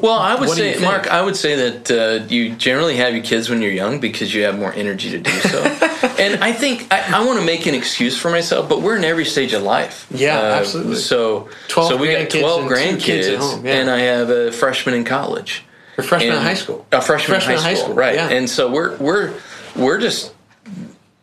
Well, 0.00 0.18
I 0.18 0.34
would 0.34 0.48
What 0.48 0.56
say. 0.56 0.78
Mark, 0.80 1.08
I 1.08 1.20
would 1.20 1.36
say 1.36 1.70
that 1.70 1.90
uh, 1.90 2.24
you 2.26 2.54
generally 2.54 2.96
have 2.96 3.14
your 3.14 3.22
kids 3.22 3.50
when 3.50 3.60
you're 3.60 3.72
young 3.72 4.00
because 4.00 4.34
you 4.34 4.44
have 4.44 4.58
more 4.58 4.72
energy 4.72 5.10
to 5.10 5.18
do 5.18 5.30
so. 5.30 5.62
and 6.18 6.42
I 6.42 6.52
think 6.52 6.92
I, 6.92 7.18
I 7.20 7.24
want 7.24 7.38
to 7.38 7.44
make 7.44 7.66
an 7.66 7.74
excuse 7.74 8.16
for 8.18 8.30
myself, 8.30 8.68
but 8.68 8.82
we're 8.82 8.96
in 8.96 9.04
every 9.04 9.24
stage 9.24 9.52
of 9.52 9.62
life. 9.62 10.10
Uh, 10.12 10.16
Yeah, 10.18 10.38
absolutely. 10.38 10.96
So, 10.96 11.48
12 11.68 11.88
so 11.90 11.96
we 11.96 12.12
got 12.12 12.30
12 12.30 12.62
and 12.62 12.70
grandkids, 12.70 13.00
kids 13.00 13.26
at 13.28 13.38
home, 13.38 13.66
yeah. 13.66 13.74
and 13.74 13.90
I 13.90 13.98
have 14.00 14.30
a 14.30 14.52
freshman 14.52 14.94
in 14.94 15.04
college. 15.04 15.64
or 15.98 16.04
freshman 16.04 16.34
in 16.34 16.42
high 16.42 16.54
school? 16.54 16.86
A 16.92 17.00
freshman, 17.00 17.40
Freshman 17.40 17.56
in 17.56 17.62
high 17.62 17.74
school, 17.74 17.94
right? 17.94 18.14
yeah. 18.14 18.28
And 18.30 18.48
so 18.48 18.70
we're 18.70 18.96
we're 18.96 19.34
we're 19.76 19.98
just 20.00 20.32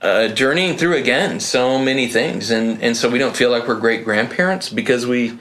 uh, 0.02 0.28
journeying 0.30 0.78
through 0.78 0.96
again 0.96 1.40
so 1.40 1.78
many 1.80 2.08
things, 2.08 2.52
and 2.52 2.82
and 2.82 2.96
so 2.98 3.10
we 3.10 3.18
don't 3.20 3.36
feel 3.36 3.50
like 3.52 3.68
we're 3.68 3.80
great 3.80 4.04
grandparents 4.04 4.70
because 4.70 5.06
we, 5.06 5.40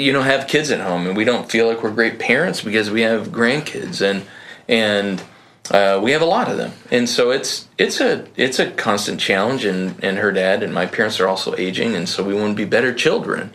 you 0.00 0.12
know, 0.12 0.22
have 0.22 0.48
kids 0.48 0.70
at 0.70 0.80
home, 0.80 1.06
and 1.06 1.16
we 1.16 1.24
don't 1.24 1.50
feel 1.50 1.68
like 1.68 1.82
we're 1.82 1.90
great 1.90 2.18
parents 2.18 2.62
because 2.62 2.90
we 2.90 3.02
have 3.02 3.28
grandkids, 3.28 4.00
and 4.00 4.26
and 4.68 5.22
uh, 5.70 6.00
we 6.02 6.10
have 6.12 6.22
a 6.22 6.26
lot 6.26 6.50
of 6.50 6.56
them, 6.56 6.72
and 6.90 7.08
so 7.08 7.30
it's 7.30 7.68
it's 7.78 8.00
a 8.00 8.26
it's 8.36 8.58
a 8.58 8.70
constant 8.72 9.20
challenge, 9.20 9.64
and 9.64 10.02
and 10.02 10.18
her 10.18 10.32
dad 10.32 10.62
and 10.62 10.74
my 10.74 10.86
parents 10.86 11.20
are 11.20 11.28
also 11.28 11.54
aging, 11.56 11.94
and 11.94 12.08
so 12.08 12.24
we 12.24 12.34
want 12.34 12.56
to 12.56 12.56
be 12.56 12.68
better 12.68 12.92
children. 12.92 13.52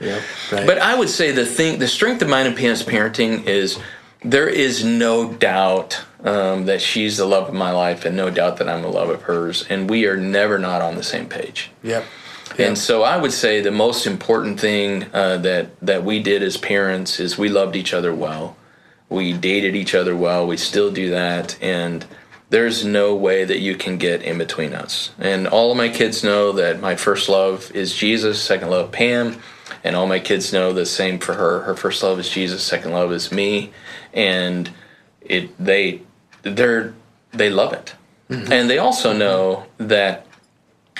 Right. 0.51 0.65
But 0.65 0.79
I 0.79 0.97
would 0.97 1.09
say 1.09 1.31
the 1.31 1.45
thing, 1.45 1.79
the 1.79 1.87
strength 1.87 2.21
of 2.21 2.29
mine 2.29 2.45
and 2.45 2.55
Pam's 2.55 2.83
parenting 2.83 3.45
is 3.45 3.79
there 4.23 4.47
is 4.47 4.83
no 4.85 5.33
doubt 5.33 6.03
um, 6.23 6.65
that 6.65 6.81
she's 6.81 7.17
the 7.17 7.25
love 7.25 7.49
of 7.49 7.53
my 7.53 7.71
life, 7.71 8.05
and 8.05 8.15
no 8.15 8.29
doubt 8.29 8.57
that 8.57 8.69
I'm 8.69 8.81
the 8.81 8.87
love 8.87 9.09
of 9.09 9.23
hers, 9.23 9.65
and 9.69 9.89
we 9.89 10.05
are 10.05 10.17
never 10.17 10.57
not 10.57 10.81
on 10.81 10.95
the 10.95 11.03
same 11.03 11.27
page. 11.27 11.71
Yep. 11.83 12.05
And 12.57 12.77
so 12.77 13.03
I 13.03 13.17
would 13.17 13.33
say 13.33 13.61
the 13.61 13.71
most 13.71 14.07
important 14.07 14.59
thing 14.59 15.05
uh, 15.13 15.37
that 15.37 15.79
that 15.81 16.03
we 16.03 16.21
did 16.21 16.43
as 16.43 16.57
parents 16.57 17.19
is 17.19 17.37
we 17.37 17.49
loved 17.49 17.75
each 17.75 17.93
other 17.93 18.13
well. 18.13 18.55
We 19.09 19.33
dated 19.33 19.75
each 19.75 19.93
other 19.93 20.15
well. 20.15 20.47
We 20.47 20.57
still 20.57 20.91
do 20.91 21.11
that, 21.11 21.57
and 21.61 22.05
there's 22.49 22.85
no 22.85 23.15
way 23.15 23.43
that 23.43 23.59
you 23.59 23.75
can 23.75 23.97
get 23.97 24.21
in 24.21 24.37
between 24.37 24.73
us. 24.73 25.11
And 25.19 25.47
all 25.47 25.71
of 25.71 25.77
my 25.77 25.89
kids 25.89 26.23
know 26.23 26.51
that 26.53 26.79
my 26.79 26.95
first 26.95 27.29
love 27.29 27.71
is 27.73 27.95
Jesus, 27.95 28.41
second 28.41 28.69
love 28.69 28.91
Pam, 28.91 29.41
and 29.83 29.95
all 29.95 30.07
my 30.07 30.19
kids 30.19 30.53
know 30.53 30.73
the 30.73 30.85
same 30.85 31.19
for 31.19 31.33
her. 31.33 31.61
Her 31.61 31.75
first 31.75 32.01
love 32.03 32.19
is 32.19 32.29
Jesus, 32.29 32.63
second 32.63 32.91
love 32.91 33.11
is 33.11 33.31
me, 33.31 33.71
and 34.13 34.69
it 35.21 35.55
they 35.63 36.01
they're 36.43 36.93
they 37.31 37.49
love 37.49 37.73
it, 37.73 37.95
mm-hmm. 38.29 38.51
and 38.51 38.69
they 38.69 38.77
also 38.77 39.13
know 39.13 39.65
that 39.77 40.24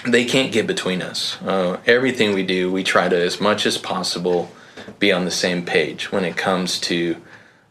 they 0.04 0.25
can't 0.25 0.52
get 0.52 0.68
between 0.68 1.02
us. 1.02 1.42
Uh, 1.42 1.80
everything 1.86 2.34
we 2.34 2.44
do, 2.44 2.72
we 2.72 2.84
try 2.84 3.10
to 3.10 3.16
as 3.16 3.40
much 3.40 3.66
as 3.66 3.78
possible 3.78 4.52
be 5.00 5.12
on 5.12 5.25
the 5.25 5.32
same 5.32 5.66
page 5.66 6.12
when 6.12 6.25
it 6.25 6.36
comes 6.38 6.80
to 6.80 7.16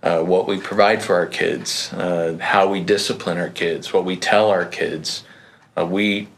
uh, 0.02 0.21
what 0.21 0.47
we 0.47 0.59
provide 0.59 1.02
for 1.02 1.14
our 1.14 1.26
kids, 1.26 1.93
uh, 1.95 2.37
how 2.40 2.69
we 2.69 2.81
discipline 2.81 3.38
our 3.38 3.49
kids, 3.49 3.93
what 3.93 4.04
we 4.04 4.16
tell 4.16 4.50
our 4.50 4.66
kids. 4.66 5.25
Uh, 5.76 5.87
we 5.87 6.28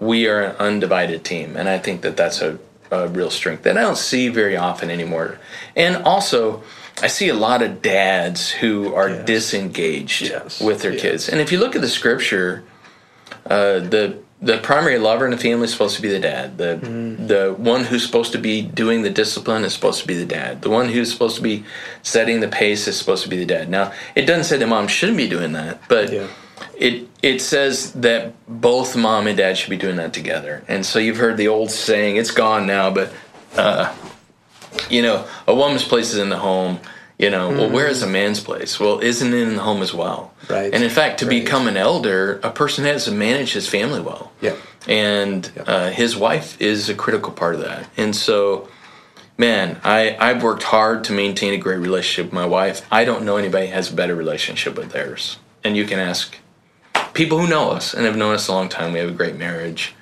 we 0.00 0.26
are 0.26 0.40
an 0.40 0.56
undivided 0.56 1.24
team, 1.24 1.56
and 1.56 1.68
I 1.68 1.78
think 1.78 2.00
that 2.02 2.16
that's 2.16 2.40
a, 2.40 2.58
a, 2.90 3.08
real 3.08 3.30
strength 3.30 3.64
that 3.64 3.76
I 3.76 3.82
don't 3.82 3.98
see 3.98 4.28
very 4.28 4.56
often 4.56 4.90
anymore. 4.90 5.38
And 5.74 5.96
also, 6.04 6.62
I 7.02 7.08
see 7.08 7.28
a 7.28 7.34
lot 7.34 7.60
of 7.60 7.82
dads 7.82 8.50
who 8.50 8.94
are 8.94 9.10
yes. 9.10 9.26
disengaged 9.26 10.22
yes. 10.22 10.62
with 10.62 10.80
their 10.80 10.92
yes. 10.92 11.02
kids. 11.02 11.28
And 11.28 11.42
if 11.42 11.52
you 11.52 11.58
look 11.58 11.74
at 11.76 11.82
the 11.82 11.88
scripture, 11.88 12.64
uh, 13.44 13.80
the 13.80 14.18
the 14.40 14.58
primary 14.58 14.98
lover 14.98 15.24
in 15.24 15.30
the 15.30 15.38
family 15.38 15.64
is 15.64 15.72
supposed 15.72 15.96
to 15.96 16.02
be 16.02 16.08
the 16.08 16.20
dad. 16.20 16.58
The 16.58 16.78
mm. 16.82 17.28
the 17.28 17.54
one 17.56 17.84
who's 17.84 18.04
supposed 18.04 18.32
to 18.32 18.38
be 18.38 18.62
doing 18.62 19.02
the 19.02 19.10
discipline 19.10 19.64
is 19.64 19.72
supposed 19.72 20.00
to 20.02 20.06
be 20.06 20.14
the 20.14 20.26
dad. 20.26 20.62
The 20.62 20.70
one 20.70 20.88
who's 20.88 21.10
supposed 21.10 21.36
to 21.36 21.42
be 21.42 21.64
setting 22.02 22.40
the 22.40 22.48
pace 22.48 22.86
is 22.86 22.98
supposed 22.98 23.22
to 23.24 23.30
be 23.30 23.38
the 23.38 23.46
dad. 23.46 23.70
Now, 23.70 23.92
it 24.14 24.26
doesn't 24.26 24.44
say 24.44 24.58
the 24.58 24.66
mom 24.66 24.88
shouldn't 24.88 25.16
be 25.16 25.28
doing 25.28 25.52
that, 25.52 25.80
but 25.88 26.12
yeah. 26.12 26.28
it 26.76 27.08
it 27.22 27.40
says 27.40 27.92
that 27.92 28.34
both 28.46 28.94
mom 28.94 29.26
and 29.26 29.38
dad 29.38 29.56
should 29.56 29.70
be 29.70 29.76
doing 29.76 29.96
that 29.96 30.12
together. 30.12 30.64
And 30.68 30.84
so 30.84 30.98
you've 30.98 31.16
heard 31.16 31.38
the 31.38 31.48
old 31.48 31.70
saying, 31.70 32.16
it's 32.16 32.30
gone 32.30 32.66
now, 32.66 32.90
but 32.90 33.12
uh, 33.56 33.94
you 34.90 35.00
know, 35.00 35.26
a 35.46 35.54
woman's 35.54 35.84
place 35.84 36.12
is 36.12 36.18
in 36.18 36.28
the 36.28 36.38
home 36.38 36.78
you 37.18 37.30
know, 37.30 37.48
mm-hmm. 37.48 37.58
well, 37.58 37.70
where 37.70 37.86
is 37.86 38.02
a 38.02 38.06
man's 38.06 38.40
place? 38.40 38.78
Well, 38.78 39.00
isn't 39.00 39.32
it 39.32 39.48
in 39.48 39.56
the 39.56 39.62
home 39.62 39.82
as 39.82 39.94
well? 39.94 40.34
Right. 40.50 40.72
And 40.72 40.84
in 40.84 40.90
fact, 40.90 41.20
to 41.20 41.26
right. 41.26 41.42
become 41.42 41.66
an 41.66 41.76
elder, 41.76 42.40
a 42.42 42.50
person 42.50 42.84
has 42.84 43.06
to 43.06 43.10
manage 43.10 43.52
his 43.52 43.68
family 43.68 44.00
well. 44.00 44.32
Yeah. 44.40 44.56
And 44.86 45.50
yep. 45.56 45.64
uh, 45.68 45.90
his 45.90 46.16
wife 46.16 46.60
is 46.60 46.88
a 46.88 46.94
critical 46.94 47.32
part 47.32 47.54
of 47.54 47.62
that. 47.62 47.88
And 47.96 48.14
so, 48.14 48.68
man, 49.38 49.80
I, 49.82 50.16
I've 50.20 50.42
worked 50.42 50.64
hard 50.64 51.04
to 51.04 51.12
maintain 51.12 51.54
a 51.54 51.58
great 51.58 51.78
relationship 51.78 52.26
with 52.26 52.34
my 52.34 52.46
wife. 52.46 52.86
I 52.90 53.04
don't 53.04 53.24
know 53.24 53.38
anybody 53.38 53.68
has 53.68 53.90
a 53.90 53.94
better 53.94 54.14
relationship 54.14 54.76
with 54.76 54.92
theirs. 54.92 55.38
And 55.64 55.76
you 55.76 55.86
can 55.86 55.98
ask 55.98 56.36
people 57.14 57.38
who 57.38 57.48
know 57.48 57.70
us 57.70 57.94
and 57.94 58.04
have 58.04 58.16
known 58.16 58.34
us 58.34 58.46
a 58.46 58.52
long 58.52 58.68
time. 58.68 58.92
We 58.92 58.98
have 58.98 59.08
a 59.08 59.12
great 59.12 59.36
marriage. 59.36 59.94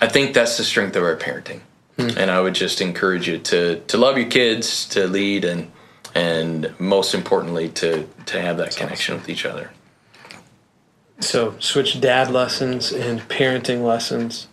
I 0.00 0.06
think 0.06 0.34
that's 0.34 0.58
the 0.58 0.64
strength 0.64 0.96
of 0.96 1.02
our 1.02 1.16
parenting. 1.16 1.62
Mm-hmm. 1.96 2.18
And 2.18 2.30
I 2.30 2.40
would 2.40 2.54
just 2.54 2.80
encourage 2.80 3.28
you 3.28 3.38
to 3.38 3.80
to 3.80 3.98
love 3.98 4.16
your 4.16 4.28
kids, 4.28 4.86
to 4.88 5.06
lead 5.06 5.44
and 5.44 5.70
and 6.14 6.74
most 6.78 7.14
importantly 7.14 7.68
to 7.70 8.08
to 8.26 8.40
have 8.40 8.56
that 8.56 8.64
That's 8.64 8.76
connection 8.76 9.14
awesome. 9.14 9.22
with 9.22 9.30
each 9.30 9.44
other. 9.44 9.70
So 11.20 11.54
switch 11.60 12.00
dad 12.00 12.30
lessons 12.30 12.92
and 12.92 13.20
parenting 13.28 13.84
lessons 13.84 14.48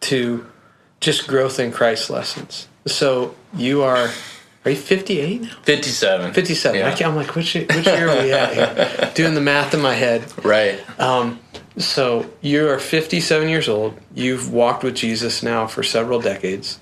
to 0.00 0.46
just 1.00 1.26
growth 1.26 1.60
in 1.60 1.70
christ 1.70 2.10
lessons. 2.10 2.68
So 2.86 3.34
you 3.54 3.82
are 3.82 4.10
are 4.64 4.70
you 4.70 4.76
58 4.76 5.42
now? 5.42 5.48
57 5.62 6.32
57 6.32 6.78
yeah. 6.78 6.96
I 6.98 7.08
am 7.08 7.16
like 7.16 7.34
which, 7.34 7.54
which 7.54 7.86
year 7.86 8.08
are 8.08 8.22
we 8.22 8.32
at 8.32 8.54
here? 8.54 9.12
Doing 9.14 9.34
the 9.34 9.40
math 9.40 9.74
in 9.74 9.80
my 9.80 9.94
head. 9.94 10.24
Right. 10.42 10.82
Um, 10.98 11.40
so 11.76 12.30
you 12.40 12.68
are 12.68 12.78
57 12.78 13.48
years 13.48 13.68
old. 13.68 13.98
You've 14.14 14.50
walked 14.50 14.82
with 14.82 14.94
jesus 14.94 15.42
now 15.42 15.66
for 15.66 15.82
several 15.82 16.20
decades. 16.20 16.80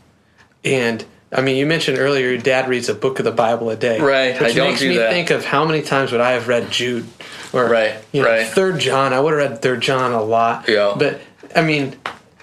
And 0.65 1.05
I 1.33 1.41
mean, 1.41 1.57
you 1.57 1.67
mentioned 1.67 1.99
earlier 1.99 2.31
your 2.31 2.39
dad 2.39 2.69
reads 2.69 2.89
a 2.89 2.95
book 2.95 3.19
of 3.19 3.25
the 3.25 3.33
Bible 3.33 3.71
a 3.71 3.77
day, 3.77 4.01
right? 4.01 4.39
Which 4.39 4.53
I 4.53 4.55
don't 4.55 4.71
makes 4.71 4.83
me 4.83 4.97
that. 4.97 5.11
think 5.11 5.31
of 5.31 5.45
how 5.45 5.65
many 5.65 5.83
times 5.83 6.13
would 6.13 6.21
I 6.21 6.33
have 6.33 6.49
read 6.49 6.71
Jude, 6.71 7.07
or 7.53 7.69
right, 7.69 7.97
you 8.13 8.23
know, 8.23 8.29
right. 8.29 8.47
Third 8.47 8.79
John. 8.79 9.13
I 9.13 9.21
would 9.21 9.33
have 9.33 9.51
read 9.51 9.63
Third 9.63 9.81
John 9.81 10.13
a 10.13 10.23
lot. 10.23 10.69
Yeah. 10.69 10.95
But 10.99 11.21
I 11.57 11.63
mean, 11.63 11.97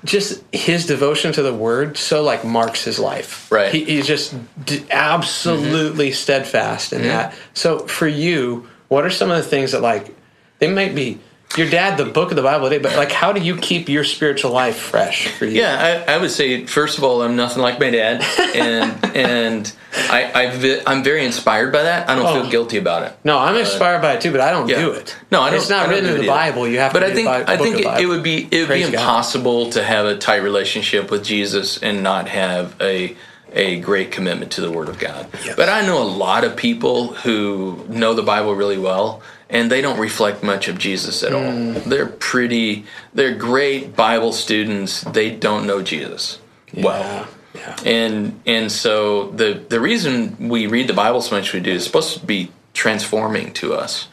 just 0.04 0.43
his 0.52 0.86
devotion 0.86 1.34
to 1.34 1.41
the 1.41 1.54
Word 1.54 1.97
so 1.97 2.23
like 2.23 2.43
marks 2.43 2.84
his 2.84 2.99
life. 2.99 3.52
Right. 3.52 3.71
He, 3.71 3.86
he's 3.86 4.08
just 4.08 4.36
d- 4.65 4.86
absolutely 4.89 6.08
mm-hmm. 6.08 6.15
steadfast 6.15 6.93
in 6.93 6.99
mm-hmm. 6.99 7.10
that. 7.10 7.36
So 7.54 7.88
for 7.88 8.08
you, 8.08 8.67
what 8.88 9.06
are 9.06 9.10
some 9.12 9.30
of 9.30 9.38
the 9.38 9.43
things 9.43 9.73
that 9.73 9.82
like 9.82 10.15
they 10.60 10.71
might 10.71 10.95
be 10.95 11.19
your 11.58 11.70
dad 11.70 11.98
the 11.98 12.06
book 12.06 12.30
of 12.30 12.36
the 12.36 12.44
bible 12.44 12.70
today 12.70 12.82
but 12.82 12.96
like 12.96 13.12
how 13.12 13.32
do 13.32 13.42
you 13.42 13.56
keep 13.58 13.90
your 13.90 14.04
spiritual 14.04 14.52
life 14.52 14.78
fresh 14.78 15.28
for 15.30 15.46
you 15.46 15.60
yeah 15.60 16.06
I, 16.08 16.14
I 16.14 16.18
would 16.20 16.30
say 16.30 16.66
first 16.66 17.00
of 17.00 17.04
all 17.04 17.24
i'm 17.24 17.36
nothing 17.36 17.64
like 17.64 17.80
my 17.80 17.90
dad 17.90 18.22
and 18.56 19.16
and 19.16 19.74
I, 20.10 20.52
I 20.86 20.94
am 20.94 21.04
very 21.04 21.26
inspired 21.26 21.74
by 21.74 21.84
that 21.84 22.08
i 22.08 22.16
don't 22.16 22.26
oh. 22.26 22.42
feel 22.42 22.52
guilty 22.52 22.78
about 22.78 23.04
it 23.04 23.18
no 23.24 23.40
i'm 23.40 23.56
inspired 23.56 23.98
uh, 23.98 24.02
by 24.02 24.14
it 24.14 24.22
too 24.22 24.32
but 24.32 24.42
i 24.42 24.52
don't 24.52 24.70
yeah. 24.70 24.80
do 24.80 24.92
it 24.92 25.18
no 25.32 25.42
I 25.42 25.50
don't, 25.50 25.60
it's 25.60 25.70
not 25.70 25.88
don't 25.88 25.96
written 25.96 26.12
in 26.12 26.22
the 26.22 26.28
bible 26.28 26.68
you 26.68 26.78
have 26.80 26.94
to 26.94 27.00
but 27.00 27.10
i 27.10 27.14
think 27.14 27.28
i 27.28 27.58
think 27.58 27.80
it, 27.80 28.02
it, 28.02 28.06
would 28.06 28.22
be 28.22 28.48
it 28.52 28.60
would 28.60 28.68
Praise 28.68 28.88
be 28.88 28.94
impossible 28.94 29.66
God. 29.66 29.74
to 29.74 29.84
have 29.84 30.06
a 30.06 30.18
tight 30.18 30.38
relationship 30.44 31.10
with 31.10 31.24
jesus 31.24 31.82
and 31.82 32.04
not 32.04 32.30
have 32.30 32.80
a 32.80 33.16
a 33.54 33.80
great 33.80 34.12
commitment 34.12 34.52
to 34.52 34.62
the 34.62 34.72
Word 34.72 34.90
of 34.90 35.00
God. 35.00 35.28
Yes. 35.44 35.56
But 35.56 35.70
I 35.70 35.84
know 35.84 36.00
a 36.00 36.06
lot 36.06 36.44
of 36.44 36.56
people 36.56 37.14
who 37.14 37.84
know 37.90 38.14
the 38.14 38.22
Bible 38.22 38.54
really 38.54 38.78
well, 38.78 39.24
and 39.50 39.72
they 39.72 39.82
don't 39.82 40.00
reflect 40.00 40.44
much 40.44 40.68
of 40.68 40.78
Jesus 40.78 41.24
at 41.24 41.32
mm. 41.32 41.76
all. 41.76 41.82
They're 41.82 42.06
pretty, 42.06 42.86
they're 43.14 43.36
great 43.36 43.96
Bible 43.96 44.32
students. 44.32 45.02
They 45.02 45.32
don't 45.32 45.66
know 45.66 45.82
Jesus 45.82 46.40
yeah. 46.72 46.86
well. 46.86 47.28
Yeah. 47.54 47.76
And 47.84 48.40
and 48.46 48.72
so 48.72 49.32
the 49.32 49.54
the 49.54 49.80
reason 49.80 50.50
we 50.50 50.68
read 50.68 50.88
the 50.88 50.94
Bible 50.94 51.22
so 51.22 51.36
much 51.36 51.52
we 51.52 51.60
do 51.60 51.72
is 51.72 51.84
supposed 51.84 52.20
to 52.20 52.26
be 52.26 52.52
transforming 52.74 53.54
to 53.54 53.74
us. 53.74 54.08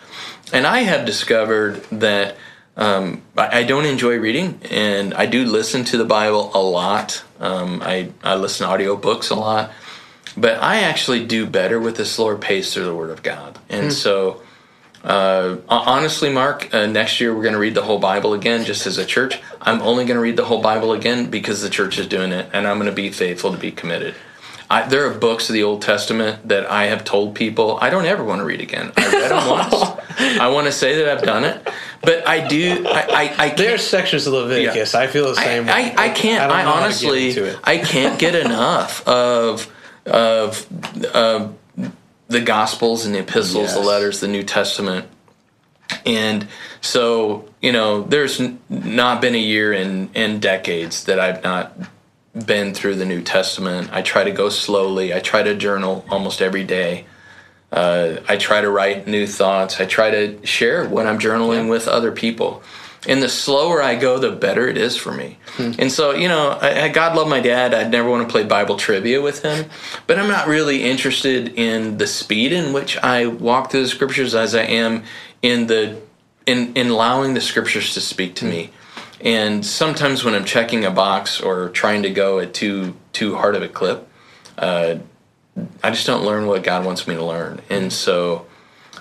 And 0.52 0.66
I 0.66 0.80
have 0.80 1.04
discovered 1.04 1.82
that 1.90 2.36
um, 2.76 3.22
I, 3.36 3.60
I, 3.60 3.62
don't 3.64 3.86
enjoy 3.86 4.18
reading, 4.18 4.60
and 4.70 5.14
I 5.14 5.26
do 5.26 5.44
listen 5.44 5.84
to 5.84 5.96
the 5.96 6.04
Bible 6.04 6.50
a 6.54 6.60
lot. 6.60 7.24
Um, 7.40 7.82
I 7.82 8.10
I 8.22 8.36
listen 8.36 8.66
to 8.66 8.72
audiobooks 8.72 9.30
a 9.30 9.34
lot, 9.34 9.70
but 10.36 10.62
I 10.62 10.80
actually 10.80 11.24
do 11.26 11.46
better 11.46 11.80
with 11.80 11.98
a 12.00 12.04
slower 12.04 12.36
pace 12.36 12.72
through 12.72 12.84
the 12.84 12.94
Word 12.94 13.10
of 13.10 13.22
God. 13.22 13.58
And 13.68 13.88
mm. 13.88 13.92
so 13.92 14.42
uh, 15.06 15.58
honestly, 15.68 16.30
Mark, 16.30 16.74
uh, 16.74 16.86
next 16.86 17.20
year 17.20 17.34
we're 17.34 17.42
going 17.42 17.54
to 17.54 17.60
read 17.60 17.74
the 17.74 17.82
whole 17.82 18.00
Bible 18.00 18.34
again, 18.34 18.64
just 18.64 18.86
as 18.86 18.98
a 18.98 19.06
church. 19.06 19.40
I'm 19.60 19.80
only 19.82 20.04
going 20.04 20.16
to 20.16 20.20
read 20.20 20.36
the 20.36 20.44
whole 20.44 20.60
Bible 20.60 20.92
again 20.92 21.30
because 21.30 21.62
the 21.62 21.70
church 21.70 21.96
is 21.98 22.08
doing 22.08 22.32
it, 22.32 22.50
and 22.52 22.66
I'm 22.66 22.78
going 22.78 22.90
to 22.90 22.94
be 22.94 23.10
faithful 23.10 23.52
to 23.52 23.58
be 23.58 23.70
committed. 23.70 24.16
I, 24.68 24.88
there 24.88 25.08
are 25.08 25.14
books 25.14 25.48
of 25.48 25.52
the 25.52 25.62
Old 25.62 25.82
Testament 25.82 26.48
that 26.48 26.68
I 26.68 26.86
have 26.86 27.04
told 27.04 27.36
people 27.36 27.78
I 27.80 27.88
don't 27.88 28.04
ever 28.04 28.24
want 28.24 28.40
to 28.40 28.44
read 28.44 28.60
again. 28.60 28.90
I 28.96 29.12
read 29.12 29.30
them 29.30 29.48
once. 29.48 29.74
I 30.18 30.48
want 30.48 30.66
to 30.66 30.72
say 30.72 30.96
that 30.96 31.08
I've 31.08 31.24
done 31.24 31.44
it, 31.44 31.68
but 32.02 32.26
I 32.26 32.48
do. 32.48 32.84
I, 32.88 33.00
I, 33.00 33.44
I 33.44 33.48
There's 33.50 33.86
sections 33.86 34.26
of 34.26 34.32
Leviticus. 34.32 34.94
Yeah. 34.94 35.00
I 35.00 35.06
feel 35.06 35.28
the 35.28 35.36
same. 35.36 35.68
I, 35.68 35.94
I, 35.96 36.06
I 36.06 36.08
can't. 36.08 36.50
I, 36.50 36.64
honestly, 36.64 37.56
I 37.62 37.78
can't 37.78 38.18
get 38.18 38.34
enough 38.46 39.06
of 39.06 39.72
of. 40.04 40.66
Uh, 41.14 41.48
the 42.28 42.40
Gospels 42.40 43.06
and 43.06 43.14
the 43.14 43.20
epistles, 43.20 43.64
yes. 43.68 43.74
the 43.74 43.80
letters, 43.80 44.20
the 44.20 44.28
New 44.28 44.42
Testament. 44.42 45.06
And 46.04 46.48
so, 46.80 47.48
you 47.60 47.72
know, 47.72 48.02
there's 48.02 48.40
n- 48.40 48.58
not 48.68 49.20
been 49.20 49.34
a 49.34 49.38
year 49.38 49.72
in, 49.72 50.10
in 50.14 50.40
decades 50.40 51.04
that 51.04 51.20
I've 51.20 51.44
not 51.44 51.76
been 52.46 52.74
through 52.74 52.96
the 52.96 53.04
New 53.04 53.22
Testament. 53.22 53.90
I 53.92 54.02
try 54.02 54.24
to 54.24 54.32
go 54.32 54.48
slowly. 54.48 55.14
I 55.14 55.20
try 55.20 55.42
to 55.42 55.54
journal 55.54 56.04
almost 56.10 56.42
every 56.42 56.64
day. 56.64 57.06
Uh, 57.72 58.16
I 58.28 58.36
try 58.36 58.60
to 58.60 58.70
write 58.70 59.06
new 59.06 59.26
thoughts. 59.26 59.80
I 59.80 59.86
try 59.86 60.10
to 60.10 60.46
share 60.46 60.88
when 60.88 61.06
I'm 61.06 61.18
journaling 61.18 61.64
yeah. 61.64 61.70
with 61.70 61.88
other 61.88 62.12
people 62.12 62.62
and 63.08 63.22
the 63.22 63.28
slower 63.28 63.82
I 63.82 63.96
go, 63.96 64.18
the 64.18 64.32
better 64.32 64.68
it 64.68 64.76
is 64.76 64.96
for 64.96 65.12
me. 65.12 65.38
Hmm. 65.56 65.72
And 65.78 65.92
so, 65.92 66.12
you 66.12 66.28
know, 66.28 66.50
I, 66.50 66.82
I, 66.84 66.88
God 66.88 67.16
love 67.16 67.28
my 67.28 67.40
dad. 67.40 67.74
I'd 67.74 67.90
never 67.90 68.10
want 68.10 68.26
to 68.26 68.32
play 68.32 68.44
Bible 68.44 68.76
trivia 68.76 69.22
with 69.22 69.42
him, 69.42 69.70
but 70.06 70.18
I'm 70.18 70.28
not 70.28 70.48
really 70.48 70.82
interested 70.82 71.54
in 71.54 71.98
the 71.98 72.06
speed 72.06 72.52
in 72.52 72.72
which 72.72 72.96
I 72.98 73.26
walk 73.26 73.70
through 73.70 73.82
the 73.82 73.88
scriptures 73.88 74.34
as 74.34 74.54
I 74.54 74.62
am 74.62 75.04
in 75.42 75.66
the 75.66 76.00
in 76.46 76.74
in 76.76 76.88
allowing 76.88 77.34
the 77.34 77.40
scriptures 77.40 77.94
to 77.94 78.00
speak 78.00 78.34
to 78.36 78.44
hmm. 78.44 78.50
me. 78.50 78.70
And 79.20 79.64
sometimes 79.64 80.24
when 80.24 80.34
I'm 80.34 80.44
checking 80.44 80.84
a 80.84 80.90
box 80.90 81.40
or 81.40 81.70
trying 81.70 82.02
to 82.02 82.10
go 82.10 82.38
at 82.38 82.54
too 82.54 82.96
too 83.12 83.36
hard 83.36 83.54
of 83.54 83.62
a 83.62 83.68
clip, 83.68 84.08
uh, 84.58 84.96
I 85.82 85.90
just 85.90 86.06
don't 86.06 86.24
learn 86.24 86.46
what 86.46 86.62
God 86.62 86.84
wants 86.84 87.08
me 87.08 87.14
to 87.14 87.24
learn. 87.24 87.60
And 87.70 87.92
so 87.92 88.46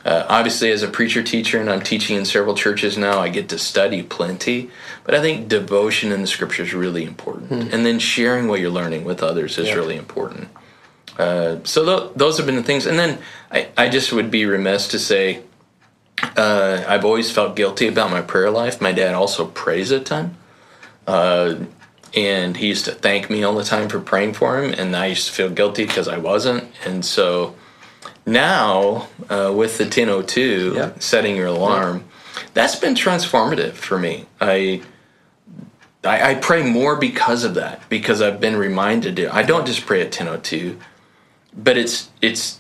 uh, 0.06 0.26
obviously, 0.30 0.72
as 0.72 0.84
a 0.84 0.88
preacher 0.88 1.24
teacher, 1.24 1.60
and 1.60 1.70
I'm 1.70 1.82
teaching 1.82 2.16
in 2.16 2.26
several 2.26 2.56
churches 2.56 2.98
now, 2.98 3.20
I 3.20 3.30
get 3.30 3.50
to 3.50 3.58
study 3.58 4.04
plenty. 4.04 4.70
But 5.04 5.16
I 5.16 5.22
think 5.22 5.48
devotion 5.50 6.12
in 6.12 6.22
the 6.22 6.28
scripture 6.28 6.64
is 6.64 6.74
really 6.74 7.04
important. 7.04 7.48
Hmm. 7.50 7.74
And 7.74 7.86
then 7.86 8.00
sharing 8.00 8.48
what 8.48 8.60
you're 8.60 8.70
learning 8.70 9.04
with 9.04 9.22
others 9.24 9.58
is 9.58 9.68
yeah. 9.68 9.76
really 9.76 9.98
important. 9.98 10.48
Uh, 11.18 11.58
so 11.64 11.84
th- 11.86 12.14
those 12.16 12.38
have 12.38 12.46
been 12.46 12.56
the 12.56 12.64
things. 12.64 12.86
And 12.86 12.98
then 12.98 13.20
I, 13.52 13.70
I 13.76 13.90
just 13.90 14.14
would 14.14 14.30
be 14.30 14.46
remiss 14.46 14.88
to 14.90 15.00
say 15.00 15.44
Uh, 16.38 16.82
I've 16.88 17.06
always 17.06 17.30
felt 17.30 17.56
guilty 17.56 17.88
about 17.88 18.10
my 18.10 18.22
prayer 18.22 18.50
life. 18.50 18.80
My 18.80 18.94
dad 18.94 19.14
also 19.14 19.46
prays 19.46 19.92
a 19.92 20.00
ton. 20.00 20.36
Uh, 21.06 21.66
and 22.16 22.56
he 22.58 22.68
used 22.68 22.86
to 22.86 22.92
thank 22.92 23.30
me 23.30 23.44
all 23.44 23.56
the 23.56 23.66
time 23.66 23.90
for 23.90 24.00
praying 24.00 24.34
for 24.34 24.58
him, 24.58 24.74
and 24.74 24.96
I 24.96 25.08
used 25.08 25.28
to 25.28 25.34
feel 25.34 25.50
guilty 25.50 25.86
because 25.86 26.08
I 26.08 26.18
wasn't. 26.18 26.64
And 26.86 27.04
so 27.04 27.56
now, 28.26 29.08
uh, 29.30 29.54
with 29.56 29.78
the 29.78 29.86
1002, 29.86 30.74
Yep. 30.76 31.02
setting 31.02 31.36
your 31.36 31.48
alarm, 31.48 32.04
that's 32.54 32.76
been 32.76 32.96
transformative 32.96 33.74
for 33.74 33.98
me. 34.00 34.26
I, 34.42 34.82
I 36.04 36.32
I 36.32 36.36
pray 36.36 36.64
more 36.64 36.96
because 36.96 37.44
of 37.44 37.54
that 37.56 37.82
because 37.90 38.22
I've 38.22 38.40
been 38.40 38.56
reminded 38.58 39.16
to. 39.18 39.34
I 39.36 39.44
don't 39.44 39.66
just 39.66 39.86
pray 39.86 40.02
at 40.02 40.08
1002, 40.12 40.78
but 41.56 41.78
it's 41.78 42.10
it's 42.22 42.60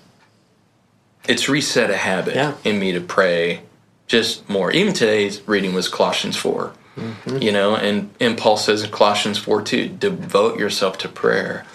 it's 1.27 1.49
reset 1.49 1.89
a 1.89 1.97
habit 1.97 2.35
Yeah. 2.35 2.53
in 2.63 2.79
me 2.79 2.91
to 2.91 3.01
pray 3.01 3.61
just 4.07 4.47
more. 4.49 4.71
Even 4.71 4.93
today's 4.93 5.41
reading 5.47 5.73
was 5.73 5.87
Colossians 5.87 6.37
4. 6.37 6.73
You 7.41 7.51
know, 7.51 7.75
and, 7.75 8.09
and 8.21 8.37
Paul 8.37 8.55
says 8.55 8.81
in 8.83 8.89
Colossians 8.89 9.37
4 9.37 9.61
2, 9.63 9.89
devote 9.89 10.57
yourself 10.57 10.97
to 10.99 11.09
prayer. 11.09 11.65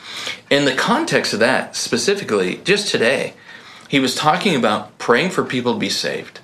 In 0.49 0.65
the 0.65 0.75
context 0.75 1.35
of 1.35 1.41
that, 1.41 1.77
specifically, 1.77 2.57
just 2.65 2.89
today, 2.89 3.35
he 3.91 3.99
was 3.99 4.15
talking 4.15 4.55
about 4.55 4.97
praying 4.99 5.31
for 5.31 5.43
people 5.43 5.73
to 5.73 5.79
be 5.81 5.89
saved. 5.89 6.39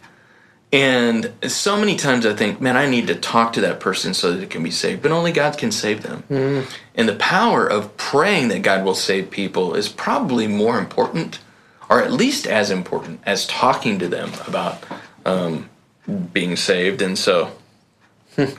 And 0.73 1.33
so 1.47 1.79
many 1.79 1.95
times 1.95 2.27
I 2.27 2.35
think, 2.35 2.61
man, 2.61 2.77
I 2.77 2.87
need 2.91 3.07
to 3.07 3.15
talk 3.15 3.53
to 3.53 3.61
that 3.61 3.79
person 3.79 4.15
so 4.15 4.33
that 4.33 4.43
it 4.43 4.51
can 4.51 4.65
be 4.65 4.73
saved, 4.73 5.01
but 5.01 5.13
only 5.13 5.31
God 5.31 5.57
can 5.57 5.71
save 5.71 6.03
them. 6.03 6.25
And 6.97 7.09
the 7.09 7.15
power 7.15 7.65
of 7.65 7.97
praying 7.97 8.49
that 8.49 8.63
God 8.63 8.85
will 8.85 8.97
save 8.97 9.31
people 9.31 9.77
is 9.77 9.89
probably 9.89 10.49
more 10.49 10.77
important, 10.77 11.39
or 11.89 12.03
at 12.03 12.11
least 12.11 12.49
as 12.49 12.69
important, 12.69 13.21
as 13.25 13.47
talking 13.47 14.01
to 14.01 14.09
them 14.09 14.33
about 14.49 14.83
um, 15.25 15.71
being 16.33 16.57
saved. 16.57 17.01
And 17.01 17.17
so, 17.17 17.53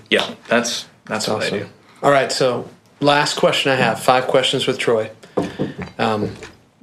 yeah, 0.10 0.34
that's 0.47 0.88
that's 1.04 1.28
what 1.28 1.43
I 1.43 1.50
do. 1.50 1.69
All 2.02 2.12
right, 2.12 2.32
so 2.32 2.69
last 3.02 3.36
question 3.36 3.69
I 3.69 3.76
have 3.76 4.02
five 4.02 4.28
questions 4.28 4.65
with 4.65 4.78
Troy. 4.78 5.12
Um, 6.00 6.32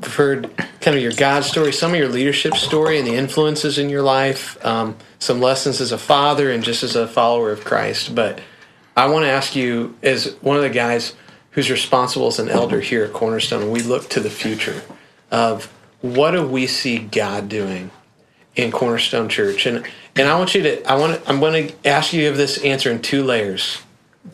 we've 0.04 0.14
heard 0.14 0.56
kind 0.80 0.96
of 0.96 1.02
your 1.02 1.12
God 1.12 1.44
story, 1.44 1.72
some 1.72 1.92
of 1.92 1.98
your 1.98 2.08
leadership 2.08 2.54
story, 2.54 2.98
and 2.98 3.06
the 3.06 3.14
influences 3.14 3.78
in 3.78 3.88
your 3.88 4.02
life, 4.02 4.62
um, 4.64 4.96
some 5.18 5.40
lessons 5.40 5.80
as 5.80 5.92
a 5.92 5.98
father 5.98 6.50
and 6.50 6.62
just 6.62 6.82
as 6.82 6.94
a 6.94 7.08
follower 7.08 7.50
of 7.50 7.64
Christ. 7.64 8.14
But 8.14 8.40
I 8.96 9.08
want 9.08 9.24
to 9.24 9.30
ask 9.30 9.56
you, 9.56 9.96
as 10.02 10.36
one 10.40 10.56
of 10.56 10.62
the 10.62 10.70
guys 10.70 11.14
who's 11.52 11.70
responsible 11.70 12.26
as 12.26 12.38
an 12.38 12.48
elder 12.48 12.80
here 12.80 13.04
at 13.04 13.12
Cornerstone, 13.12 13.70
we 13.70 13.80
look 13.80 14.08
to 14.10 14.20
the 14.20 14.30
future 14.30 14.82
of 15.30 15.66
what 16.00 16.32
do 16.32 16.46
we 16.46 16.66
see 16.66 16.98
God 16.98 17.48
doing 17.48 17.90
in 18.54 18.70
Cornerstone 18.70 19.28
Church, 19.28 19.66
and 19.66 19.86
and 20.16 20.28
I 20.28 20.38
want 20.38 20.54
you 20.54 20.62
to, 20.62 20.84
I 20.84 20.94
want 20.96 21.20
to, 21.20 21.28
I'm 21.28 21.40
going 21.40 21.68
to 21.68 21.88
ask 21.88 22.12
you 22.12 22.20
give 22.20 22.36
this 22.36 22.62
answer 22.62 22.90
in 22.90 23.02
two 23.02 23.24
layers 23.24 23.82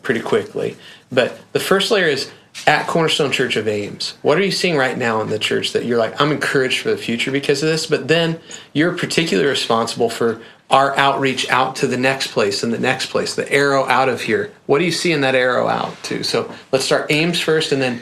pretty 0.03 0.21
quickly. 0.21 0.77
But 1.11 1.39
the 1.53 1.59
first 1.59 1.89
layer 1.89 2.05
is 2.05 2.29
at 2.67 2.87
Cornerstone 2.87 3.31
Church 3.31 3.55
of 3.55 3.67
Ames. 3.67 4.15
What 4.21 4.37
are 4.37 4.43
you 4.43 4.51
seeing 4.51 4.77
right 4.77 4.97
now 4.97 5.21
in 5.21 5.29
the 5.29 5.39
church 5.39 5.73
that 5.73 5.85
you're 5.85 5.97
like, 5.97 6.19
I'm 6.21 6.31
encouraged 6.31 6.81
for 6.81 6.91
the 6.91 6.97
future 6.97 7.31
because 7.31 7.63
of 7.63 7.69
this? 7.69 7.87
But 7.87 8.07
then 8.07 8.39
you're 8.73 8.95
particularly 8.95 9.49
responsible 9.49 10.09
for 10.09 10.41
our 10.69 10.95
outreach 10.97 11.49
out 11.49 11.75
to 11.77 11.87
the 11.87 11.97
next 11.97 12.27
place 12.27 12.63
and 12.63 12.71
the 12.71 12.79
next 12.79 13.07
place, 13.07 13.35
the 13.35 13.51
arrow 13.51 13.85
out 13.87 14.07
of 14.07 14.21
here. 14.21 14.51
What 14.67 14.79
do 14.79 14.85
you 14.85 14.91
see 14.91 15.11
in 15.11 15.21
that 15.21 15.35
arrow 15.35 15.67
out 15.67 16.01
to? 16.03 16.23
So 16.23 16.53
let's 16.71 16.85
start 16.85 17.11
Ames 17.11 17.39
first 17.41 17.71
and 17.71 17.81
then 17.81 18.01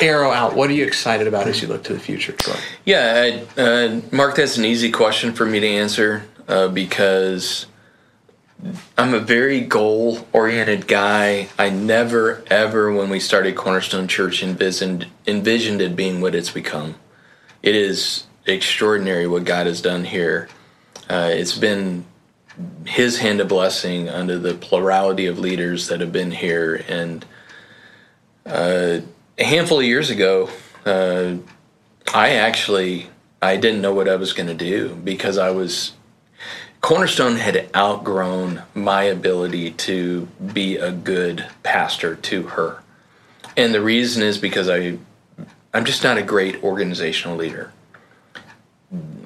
arrow 0.00 0.30
out. 0.30 0.54
What 0.54 0.70
are 0.70 0.74
you 0.74 0.84
excited 0.84 1.26
about 1.26 1.48
as 1.48 1.60
you 1.60 1.68
look 1.68 1.84
to 1.84 1.92
the 1.92 2.00
future? 2.00 2.34
Yeah, 2.84 3.44
I, 3.56 3.60
uh, 3.60 4.00
Mark, 4.10 4.36
that's 4.36 4.56
an 4.56 4.64
easy 4.64 4.90
question 4.90 5.34
for 5.34 5.44
me 5.44 5.60
to 5.60 5.66
answer 5.66 6.24
uh, 6.48 6.68
because 6.68 7.66
I'm 8.96 9.12
a 9.14 9.18
very 9.18 9.60
goal 9.60 10.26
oriented 10.32 10.86
guy. 10.86 11.48
I 11.58 11.70
never, 11.70 12.44
ever, 12.48 12.92
when 12.92 13.10
we 13.10 13.18
started 13.18 13.56
Cornerstone 13.56 14.06
Church, 14.06 14.42
envisioned, 14.42 15.08
envisioned 15.26 15.80
it 15.80 15.96
being 15.96 16.20
what 16.20 16.34
it's 16.34 16.50
become. 16.50 16.94
It 17.62 17.74
is 17.74 18.24
extraordinary 18.46 19.26
what 19.26 19.44
God 19.44 19.66
has 19.66 19.80
done 19.80 20.04
here. 20.04 20.48
Uh, 21.08 21.30
it's 21.32 21.58
been 21.58 22.04
His 22.86 23.18
hand 23.18 23.40
of 23.40 23.48
blessing 23.48 24.08
under 24.08 24.38
the 24.38 24.54
plurality 24.54 25.26
of 25.26 25.38
leaders 25.38 25.88
that 25.88 26.00
have 26.00 26.12
been 26.12 26.30
here. 26.30 26.84
And 26.88 27.24
uh, 28.46 29.00
a 29.38 29.44
handful 29.44 29.80
of 29.80 29.86
years 29.86 30.10
ago, 30.10 30.50
uh, 30.86 31.34
I 32.14 32.30
actually 32.30 33.08
I 33.40 33.56
didn't 33.56 33.80
know 33.80 33.92
what 33.92 34.08
I 34.08 34.14
was 34.14 34.32
going 34.32 34.46
to 34.46 34.54
do 34.54 34.94
because 34.94 35.36
I 35.36 35.50
was 35.50 35.92
Cornerstone 36.82 37.36
had 37.36 37.70
outgrown 37.74 38.62
my 38.74 39.04
ability 39.04 39.70
to 39.70 40.26
be 40.52 40.76
a 40.76 40.90
good 40.90 41.46
pastor 41.62 42.16
to 42.16 42.42
her. 42.48 42.82
And 43.56 43.72
the 43.72 43.80
reason 43.80 44.22
is 44.22 44.36
because 44.36 44.68
I 44.68 44.98
I'm 45.72 45.84
just 45.86 46.04
not 46.04 46.18
a 46.18 46.22
great 46.22 46.62
organizational 46.62 47.36
leader. 47.36 47.72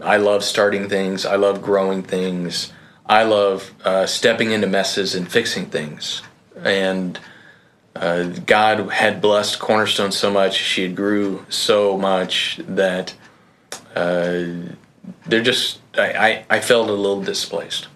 I 0.01 0.19
love 0.19 0.45
starting 0.45 0.89
things, 0.89 1.27
I 1.27 1.37
love 1.37 1.61
growing 1.63 2.03
things. 2.03 2.73
I 3.09 3.23
love 3.23 3.73
uh, 3.85 4.07
stepping 4.07 4.51
into 4.51 4.67
messes 4.67 5.15
and 5.15 5.31
fixing 5.31 5.67
things. 5.67 6.23
And 6.63 7.19
uh, 7.95 8.25
God 8.45 8.91
had 8.91 9.21
blessed 9.21 9.59
Cornerstone 9.61 10.13
so 10.13 10.31
much, 10.31 10.57
she 10.57 10.83
had 10.83 10.97
grew 10.97 11.47
so 11.49 11.97
much 11.97 12.61
that 12.67 13.15
uh, 13.95 14.45
they're 15.27 15.43
just 15.43 15.79
I, 15.99 16.29
I, 16.29 16.45
I 16.51 16.61
felt 16.61 16.89
a 16.89 16.93
little 16.93 17.23
displaced. 17.23 17.89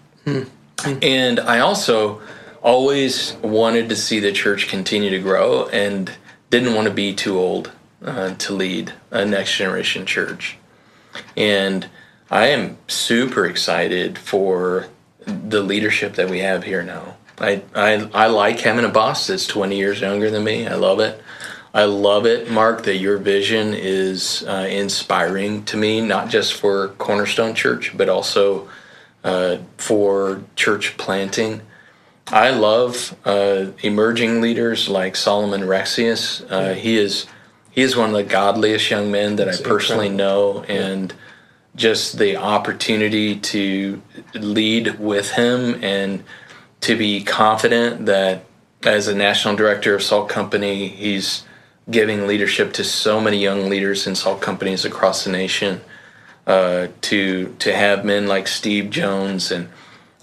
And 1.01 1.39
I 1.39 1.59
also 1.59 2.21
always 2.61 3.33
wanted 3.41 3.89
to 3.89 3.95
see 3.95 4.19
the 4.19 4.31
church 4.31 4.67
continue 4.67 5.09
to 5.09 5.19
grow 5.19 5.67
and 5.67 6.11
didn't 6.49 6.73
want 6.73 6.87
to 6.87 6.93
be 6.93 7.13
too 7.13 7.39
old 7.39 7.71
uh, 8.03 8.33
to 8.35 8.53
lead 8.53 8.93
a 9.11 9.25
next 9.25 9.55
generation 9.57 10.05
church. 10.05 10.57
And 11.35 11.89
I 12.29 12.47
am 12.47 12.77
super 12.87 13.45
excited 13.45 14.17
for 14.17 14.87
the 15.25 15.61
leadership 15.61 16.13
that 16.13 16.29
we 16.29 16.39
have 16.39 16.63
here 16.63 16.83
now. 16.83 17.15
I, 17.37 17.63
I, 17.75 18.09
I 18.13 18.27
like 18.27 18.59
having 18.59 18.85
a 18.85 18.89
boss 18.89 19.27
that's 19.27 19.47
20 19.47 19.75
years 19.75 20.01
younger 20.01 20.29
than 20.29 20.43
me. 20.43 20.67
I 20.67 20.75
love 20.75 20.99
it. 20.99 21.21
I 21.73 21.85
love 21.85 22.25
it, 22.25 22.51
Mark, 22.51 22.83
that 22.83 22.97
your 22.97 23.17
vision 23.17 23.73
is 23.73 24.43
uh, 24.45 24.67
inspiring 24.69 25.63
to 25.65 25.77
me, 25.77 26.01
not 26.01 26.29
just 26.29 26.53
for 26.53 26.89
Cornerstone 26.89 27.55
Church, 27.55 27.95
but 27.95 28.09
also 28.09 28.67
uh, 29.23 29.57
for 29.77 30.43
church 30.55 30.97
planting. 30.97 31.61
I 32.27 32.49
love 32.49 33.15
uh, 33.23 33.67
emerging 33.83 34.41
leaders 34.41 34.89
like 34.89 35.15
Solomon 35.15 35.61
Rexius. 35.61 36.45
Uh, 36.49 36.73
he 36.73 36.97
is 36.97 37.27
he 37.71 37.81
is 37.81 37.95
one 37.95 38.09
of 38.09 38.15
the 38.15 38.23
godliest 38.23 38.91
young 38.91 39.11
men 39.11 39.37
that 39.37 39.47
I 39.47 39.55
personally 39.63 40.09
know, 40.09 40.63
and 40.63 41.13
just 41.75 42.17
the 42.17 42.35
opportunity 42.35 43.37
to 43.37 44.01
lead 44.33 44.99
with 44.99 45.31
him 45.31 45.81
and 45.81 46.23
to 46.81 46.97
be 46.97 47.23
confident 47.23 48.07
that 48.07 48.43
as 48.83 49.07
a 49.07 49.15
national 49.15 49.55
director 49.55 49.95
of 49.95 50.03
Salt 50.03 50.27
Company, 50.27 50.89
he's 50.89 51.43
giving 51.89 52.27
leadership 52.27 52.73
to 52.73 52.83
so 52.83 53.19
many 53.19 53.37
young 53.41 53.69
leaders 53.69 54.07
in 54.07 54.15
salt 54.15 54.41
companies 54.41 54.85
across 54.85 55.23
the 55.23 55.31
nation. 55.31 55.81
Uh, 56.47 56.87
to 57.01 57.55
to 57.59 57.71
have 57.73 58.03
men 58.03 58.27
like 58.27 58.47
Steve 58.47 58.89
Jones 58.89 59.51
and 59.51 59.69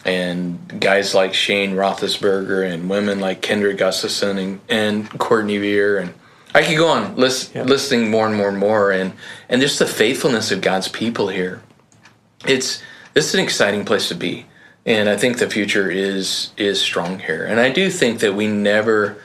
and 0.04 0.80
guys 0.80 1.14
like 1.14 1.32
Shane 1.32 1.74
Roethlisberger 1.74 2.68
and 2.70 2.90
women 2.90 3.20
like 3.20 3.40
Kendra 3.40 3.76
Gustafson 3.76 4.36
and, 4.38 4.60
and 4.68 5.18
Courtney 5.18 5.58
Veer 5.58 5.98
and 5.98 6.12
I 6.54 6.62
could 6.62 6.76
go 6.76 6.88
on 6.88 7.14
list, 7.16 7.54
Yeah. 7.54 7.62
listing 7.64 8.10
more 8.10 8.26
and 8.26 8.34
more 8.34 8.48
and 8.48 8.58
more 8.58 8.90
and 8.90 9.12
and 9.48 9.60
just 9.60 9.78
the 9.78 9.86
faithfulness 9.86 10.50
of 10.50 10.60
God's 10.60 10.88
people 10.88 11.28
here. 11.28 11.60
It's 12.46 12.82
this 13.14 13.28
is 13.28 13.34
an 13.34 13.40
exciting 13.40 13.84
place 13.84 14.08
to 14.08 14.14
be, 14.14 14.46
and 14.86 15.08
I 15.08 15.16
think 15.16 15.38
the 15.38 15.48
future 15.48 15.88
is 15.90 16.50
is 16.56 16.80
strong 16.80 17.20
here. 17.20 17.44
And 17.44 17.60
I 17.60 17.70
do 17.70 17.90
think 17.90 18.18
that 18.20 18.34
we 18.34 18.48
never 18.48 19.18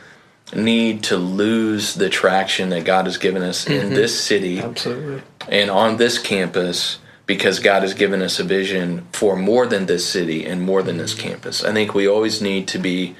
need 0.56 1.04
to 1.06 1.18
lose 1.18 1.96
the 1.96 2.10
traction 2.10 2.70
that 2.70 2.86
God 2.86 3.06
has 3.06 3.18
given 3.18 3.42
us 3.44 3.68
in 3.68 3.88
mm-hmm. 3.88 3.96
this 3.96 4.20
city 4.24 4.60
Absolutely. 4.60 5.22
and 5.48 5.70
on 5.70 5.98
this 5.98 6.18
campus 6.20 7.00
because 7.26 7.60
God 7.60 7.84
has 7.84 7.94
given 7.94 8.22
us 8.22 8.40
a 8.40 8.44
vision 8.44 9.08
for 9.14 9.36
more 9.36 9.66
than 9.66 9.86
this 9.86 10.08
city 10.08 10.46
and 10.46 10.62
more 10.62 10.84
than 10.84 10.98
this 10.98 11.14
mm-hmm. 11.14 11.30
campus. 11.30 11.64
I 11.64 11.72
think 11.74 11.94
we 11.94 12.08
always 12.08 12.42
need 12.42 12.68
to 12.70 12.78
be 12.80 13.16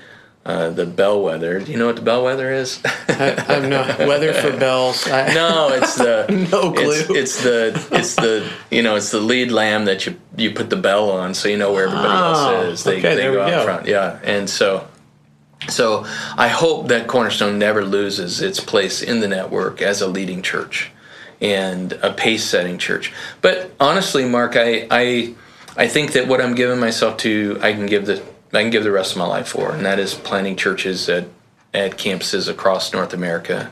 uh, 0.46 0.70
the 0.72 0.86
bellwether. 0.86 1.62
Do 1.62 1.72
you 1.72 1.78
know 1.78 1.86
what 1.88 1.96
the 1.96 2.02
bellwether 2.02 2.52
is? 2.52 2.82
I, 3.08 3.34
I 3.48 3.54
have 3.54 3.70
no 3.70 4.08
weather 4.08 4.34
for 4.34 4.52
bells. 4.58 5.08
I, 5.08 5.34
no, 5.34 5.70
it's 5.72 5.96
the 5.96 6.26
No 6.52 6.74
It's, 6.76 7.06
clue. 7.06 7.16
it's 7.16 7.44
the 7.44 7.88
it's 7.92 8.16
the 8.16 8.50
you 8.70 8.82
know 8.82 8.98
it's 8.98 9.12
the 9.12 9.22
lead 9.22 9.52
lamb 9.54 9.86
that 9.86 10.06
you 10.06 10.20
you 10.36 10.52
put 10.52 10.70
the 10.70 10.76
bell 10.76 11.10
on 11.12 11.34
so 11.34 11.48
you 11.48 11.56
know 11.58 11.72
where 11.72 11.86
everybody 11.88 12.10
Oh, 12.10 12.26
else 12.26 12.38
ah, 12.40 12.62
is. 12.64 12.84
They 12.84 12.98
okay, 12.98 13.16
they 13.16 13.24
go 13.24 13.32
we 13.32 13.40
out 13.40 13.50
go. 13.50 13.64
front. 13.64 13.86
Yeah, 13.88 14.20
and 14.24 14.50
so. 14.50 14.86
So 15.70 16.06
I 16.38 16.48
hope 16.48 16.88
that 16.90 17.08
Cornerstone 17.08 17.58
never 17.58 17.84
loses 17.84 18.42
its 18.42 18.60
place 18.60 19.02
in 19.02 19.20
the 19.20 19.28
network 19.28 19.82
as 19.82 20.02
a 20.02 20.08
leading 20.08 20.42
church 20.42 20.92
and 21.42 21.94
a 21.94 22.12
pace 22.14 22.44
setting 22.44 22.78
church. 22.78 23.14
But 23.42 23.72
honestly, 23.80 24.26
Mark, 24.26 24.56
I 24.56 24.88
I 24.90 25.36
I 25.76 25.88
think 25.88 26.14
that 26.14 26.28
what 26.28 26.42
I'm 26.42 26.56
giving 26.56 26.80
myself 26.80 27.18
to, 27.18 27.60
I 27.62 27.74
can 27.74 27.86
give 27.86 28.06
the 28.06 28.24
I 28.54 28.62
can 28.62 28.70
give 28.70 28.84
the 28.84 28.92
rest 28.92 29.14
of 29.14 29.18
my 29.18 29.26
life 29.26 29.48
for, 29.50 29.72
and 29.72 29.86
that 29.86 30.00
is 30.00 30.14
planting 30.14 30.56
churches 30.56 31.10
at 31.10 31.26
at 31.74 31.98
campuses 31.98 32.48
across 32.48 32.94
North 32.94 33.14
America, 33.14 33.72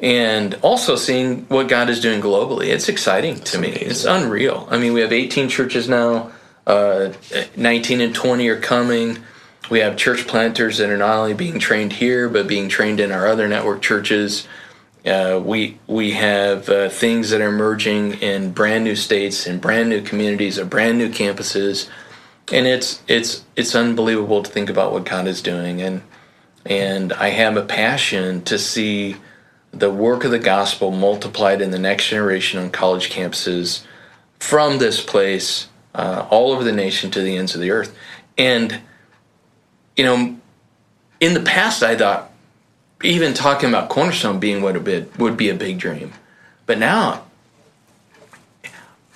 and 0.00 0.54
also 0.62 0.96
seeing 0.96 1.42
what 1.46 1.68
God 1.68 1.90
is 1.90 2.00
doing 2.00 2.20
globally. 2.20 2.66
It's 2.66 2.88
exciting 2.88 3.40
to 3.40 3.58
me. 3.58 3.68
It's 3.68 4.04
unreal. 4.04 4.68
I 4.70 4.78
mean, 4.78 4.92
we 4.92 5.00
have 5.00 5.12
18 5.12 5.48
churches 5.48 5.88
now. 5.88 6.32
Uh, 6.66 7.12
19 7.56 8.00
and 8.00 8.14
20 8.14 8.48
are 8.48 8.60
coming. 8.60 9.18
We 9.68 9.80
have 9.80 9.96
church 9.96 10.26
planters 10.26 10.78
that 10.78 10.90
are 10.90 10.96
not 10.96 11.16
only 11.16 11.34
being 11.34 11.58
trained 11.58 11.94
here, 11.94 12.28
but 12.28 12.46
being 12.46 12.68
trained 12.68 13.00
in 13.00 13.10
our 13.10 13.26
other 13.26 13.48
network 13.48 13.82
churches. 13.82 14.46
Uh, 15.04 15.40
we 15.44 15.78
we 15.86 16.12
have 16.12 16.68
uh, 16.68 16.88
things 16.88 17.30
that 17.30 17.40
are 17.40 17.48
emerging 17.48 18.14
in 18.14 18.52
brand 18.52 18.84
new 18.84 18.96
states 18.96 19.46
and 19.46 19.60
brand 19.60 19.88
new 19.88 20.02
communities 20.02 20.58
or 20.58 20.64
brand 20.64 20.98
new 20.98 21.08
campuses, 21.08 21.88
and 22.52 22.66
it's 22.66 23.02
it's 23.06 23.44
it's 23.54 23.74
unbelievable 23.74 24.42
to 24.42 24.50
think 24.50 24.68
about 24.68 24.92
what 24.92 25.04
God 25.04 25.26
is 25.26 25.42
doing. 25.42 25.80
And 25.80 26.02
and 26.64 27.12
I 27.12 27.28
have 27.30 27.56
a 27.56 27.62
passion 27.62 28.42
to 28.44 28.58
see 28.58 29.16
the 29.72 29.90
work 29.90 30.24
of 30.24 30.30
the 30.30 30.38
gospel 30.38 30.90
multiplied 30.90 31.60
in 31.60 31.70
the 31.70 31.78
next 31.78 32.08
generation 32.08 32.60
on 32.60 32.70
college 32.70 33.10
campuses 33.10 33.84
from 34.38 34.78
this 34.78 35.04
place 35.04 35.68
uh, 35.94 36.26
all 36.30 36.52
over 36.52 36.64
the 36.64 36.72
nation 36.72 37.10
to 37.12 37.22
the 37.22 37.36
ends 37.36 37.54
of 37.54 37.60
the 37.60 37.70
earth, 37.70 37.96
and 38.36 38.80
you 39.96 40.04
know, 40.04 40.36
in 41.20 41.34
the 41.34 41.40
past 41.40 41.82
I 41.82 41.96
thought 41.96 42.30
even 43.02 43.34
talking 43.34 43.68
about 43.68 43.88
Cornerstone 43.88 44.38
being 44.38 44.62
what 44.62 44.76
a 44.76 44.80
bit 44.80 45.18
would 45.18 45.36
be 45.36 45.48
a 45.48 45.54
big 45.54 45.78
dream, 45.78 46.12
but 46.66 46.78
now 46.78 47.24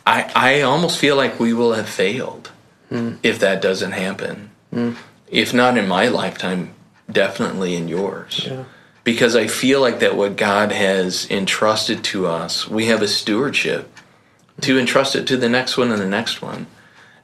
I 0.07 0.31
I 0.35 0.61
almost 0.63 0.99
feel 0.99 1.17
like 1.17 1.39
we 1.39 1.53
will 1.53 1.75
have 1.75 1.89
failed 1.89 2.51
mm. 2.91 3.19
if 3.23 3.39
that 3.41 3.63
doesn't 3.63 3.93
happen. 3.93 4.51
Mm. 4.73 4.97
If 5.29 5.55
not 5.55 5.77
in 5.77 5.87
my 5.87 6.09
lifetime, 6.09 6.75
definitely 7.11 7.77
in 7.77 7.89
yours. 7.89 8.47
Yeah. 8.47 8.65
Because 9.05 9.35
I 9.35 9.47
feel 9.47 9.81
like 9.81 10.01
that 10.01 10.17
what 10.17 10.37
God 10.37 10.73
has 10.73 11.29
entrusted 11.31 12.05
to 12.05 12.27
us, 12.27 12.69
we 12.69 12.87
have 12.87 13.01
a 13.01 13.09
stewardship 13.09 13.91
to 14.61 14.79
entrust 14.79 15.17
it 15.17 15.27
to 15.29 15.37
the 15.37 15.49
next 15.49 15.79
one 15.79 15.91
and 15.91 16.01
the 16.01 16.07
next 16.07 16.43
one 16.43 16.67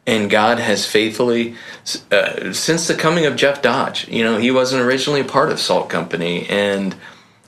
and 0.07 0.31
God 0.31 0.59
has 0.59 0.87
faithfully, 0.87 1.57
uh, 2.13 2.53
since 2.53 2.87
the 2.87 2.95
coming 2.95 3.27
of 3.27 3.37
Jeff 3.37 3.61
Dodge, 3.61 4.07
you 4.09 4.23
know, 4.23 4.39
he 4.39 4.51
wasn't 4.51 4.83
originally 4.83 5.21
a 5.21 5.25
part 5.25 5.51
of 5.51 5.59
Salt 5.59 5.91
Company 5.91 6.47
and 6.49 6.95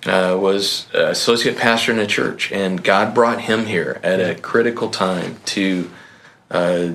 uh, 0.07 0.37
was 0.41 0.87
associate 0.93 1.57
pastor 1.57 1.93
in 1.93 1.99
a 1.99 2.07
church, 2.07 2.53
and 2.53 2.83
God 2.83 3.15
brought 3.15 3.43
him 3.43 3.67
here 3.67 4.01
at 4.03 4.21
a 4.21 4.35
critical 4.41 4.91
time 4.91 5.37
to 5.47 5.91
uh, 6.51 6.91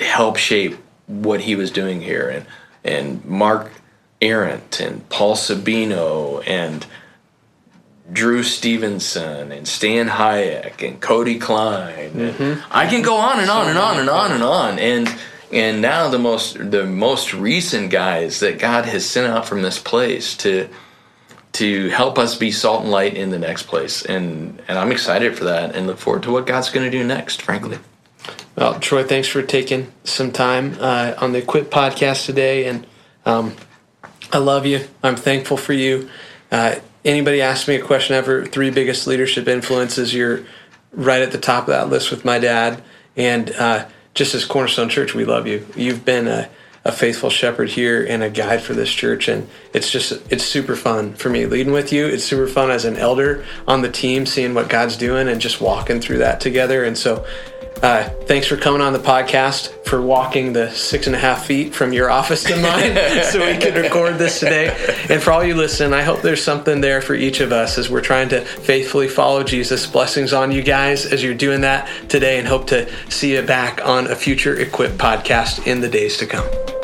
help 0.00 0.36
shape 0.36 0.76
what 1.06 1.40
he 1.40 1.54
was 1.56 1.70
doing 1.70 2.00
here, 2.00 2.28
and 2.28 2.46
and 2.84 3.24
Mark 3.24 3.72
Arendt 4.22 4.80
and 4.80 5.08
Paul 5.08 5.34
Sabino 5.34 6.42
and 6.46 6.86
Drew 8.12 8.42
Stevenson 8.42 9.52
and 9.52 9.66
Stan 9.66 10.08
Hayek 10.08 10.86
and 10.86 11.00
Cody 11.00 11.38
Klein. 11.38 12.10
Mm-hmm. 12.12 12.42
And 12.42 12.62
I 12.70 12.86
can 12.86 13.02
go 13.02 13.16
on 13.16 13.40
and 13.40 13.50
on 13.50 13.68
and 13.68 13.78
on 13.78 13.98
and 13.98 14.08
on 14.08 14.32
and 14.32 14.42
on. 14.42 14.78
And 14.78 15.14
and 15.52 15.80
now 15.80 16.08
the 16.08 16.18
most 16.18 16.70
the 16.70 16.84
most 16.84 17.34
recent 17.34 17.90
guys 17.90 18.40
that 18.40 18.58
God 18.58 18.84
has 18.84 19.08
sent 19.08 19.26
out 19.26 19.46
from 19.46 19.62
this 19.62 19.78
place 19.78 20.36
to 20.38 20.68
to 21.52 21.88
help 21.88 22.18
us 22.18 22.36
be 22.36 22.50
salt 22.50 22.82
and 22.82 22.90
light 22.90 23.14
in 23.14 23.30
the 23.30 23.38
next 23.38 23.64
place. 23.64 24.04
And 24.04 24.62
and 24.68 24.78
I'm 24.78 24.92
excited 24.92 25.36
for 25.36 25.44
that 25.44 25.74
and 25.74 25.86
look 25.86 25.98
forward 25.98 26.22
to 26.24 26.30
what 26.30 26.46
God's 26.46 26.70
going 26.70 26.90
to 26.90 26.96
do 26.96 27.04
next. 27.04 27.42
Frankly. 27.42 27.78
Well, 28.56 28.80
Troy, 28.80 29.04
thanks 29.04 29.28
for 29.28 29.42
taking 29.42 29.92
some 30.04 30.32
time 30.32 30.76
uh, 30.80 31.14
on 31.18 31.32
the 31.32 31.38
Equip 31.38 31.70
podcast 31.70 32.24
today, 32.24 32.66
and 32.66 32.86
um, 33.24 33.54
I 34.32 34.38
love 34.38 34.64
you. 34.66 34.80
I'm 35.02 35.14
thankful 35.14 35.56
for 35.56 35.74
you. 35.74 36.08
Uh, 36.50 36.76
anybody 37.06 37.40
asks 37.40 37.68
me 37.68 37.76
a 37.76 37.82
question 37.82 38.16
ever, 38.16 38.44
three 38.44 38.70
biggest 38.70 39.06
leadership 39.06 39.48
influences, 39.48 40.12
you're 40.12 40.42
right 40.92 41.22
at 41.22 41.30
the 41.30 41.38
top 41.38 41.64
of 41.64 41.68
that 41.68 41.88
list 41.88 42.10
with 42.10 42.24
my 42.24 42.38
dad. 42.38 42.82
And 43.16 43.50
uh, 43.52 43.86
just 44.12 44.34
as 44.34 44.44
Cornerstone 44.44 44.88
Church, 44.88 45.14
we 45.14 45.24
love 45.24 45.46
you. 45.46 45.66
You've 45.76 46.04
been 46.04 46.26
a, 46.26 46.50
a, 46.84 46.92
faithful 46.92 47.30
shepherd 47.30 47.70
here 47.70 48.04
and 48.04 48.22
a 48.22 48.30
guide 48.30 48.62
for 48.62 48.74
this 48.74 48.90
church. 48.90 49.28
And 49.28 49.48
it's 49.72 49.90
just, 49.90 50.12
it's 50.30 50.44
super 50.44 50.74
fun 50.74 51.14
for 51.14 51.30
me 51.30 51.46
leading 51.46 51.72
with 51.72 51.92
you. 51.92 52.06
It's 52.06 52.24
super 52.24 52.46
fun 52.46 52.70
as 52.70 52.84
an 52.84 52.96
elder 52.96 53.44
on 53.66 53.82
the 53.82 53.90
team, 53.90 54.26
seeing 54.26 54.52
what 54.54 54.68
God's 54.68 54.96
doing 54.96 55.28
and 55.28 55.40
just 55.40 55.60
walking 55.60 56.00
through 56.00 56.18
that 56.18 56.40
together. 56.40 56.84
And 56.84 56.98
so 56.98 57.26
uh, 57.82 58.08
thanks 58.24 58.46
for 58.46 58.56
coming 58.56 58.80
on 58.80 58.92
the 58.92 58.98
podcast, 58.98 59.68
for 59.84 60.00
walking 60.00 60.52
the 60.52 60.70
six 60.70 61.06
and 61.06 61.14
a 61.14 61.18
half 61.18 61.46
feet 61.46 61.74
from 61.74 61.92
your 61.92 62.10
office 62.10 62.42
to 62.44 62.56
mine 62.56 62.94
so 63.24 63.44
we 63.46 63.58
could 63.58 63.76
record 63.76 64.18
this 64.18 64.40
today. 64.40 64.68
And 65.08 65.22
for 65.22 65.32
all 65.32 65.44
you 65.44 65.54
listen, 65.54 65.92
I 65.92 66.02
hope 66.02 66.22
there's 66.22 66.42
something 66.42 66.80
there 66.80 67.00
for 67.00 67.14
each 67.14 67.40
of 67.40 67.52
us 67.52 67.78
as 67.78 67.90
we're 67.90 68.00
trying 68.00 68.28
to 68.30 68.40
faithfully 68.40 69.08
follow 69.08 69.42
Jesus. 69.42 69.86
Blessings 69.86 70.32
on 70.32 70.52
you 70.52 70.62
guys 70.62 71.06
as 71.06 71.22
you're 71.22 71.34
doing 71.34 71.60
that 71.62 71.88
today 72.08 72.38
and 72.38 72.48
hope 72.48 72.66
to 72.68 72.90
see 73.10 73.34
you 73.34 73.42
back 73.42 73.84
on 73.86 74.06
a 74.06 74.16
future 74.16 74.58
Equip 74.58 74.92
podcast 74.92 75.66
in 75.66 75.80
the 75.80 75.88
days 75.88 76.16
to 76.18 76.26
come. 76.26 76.75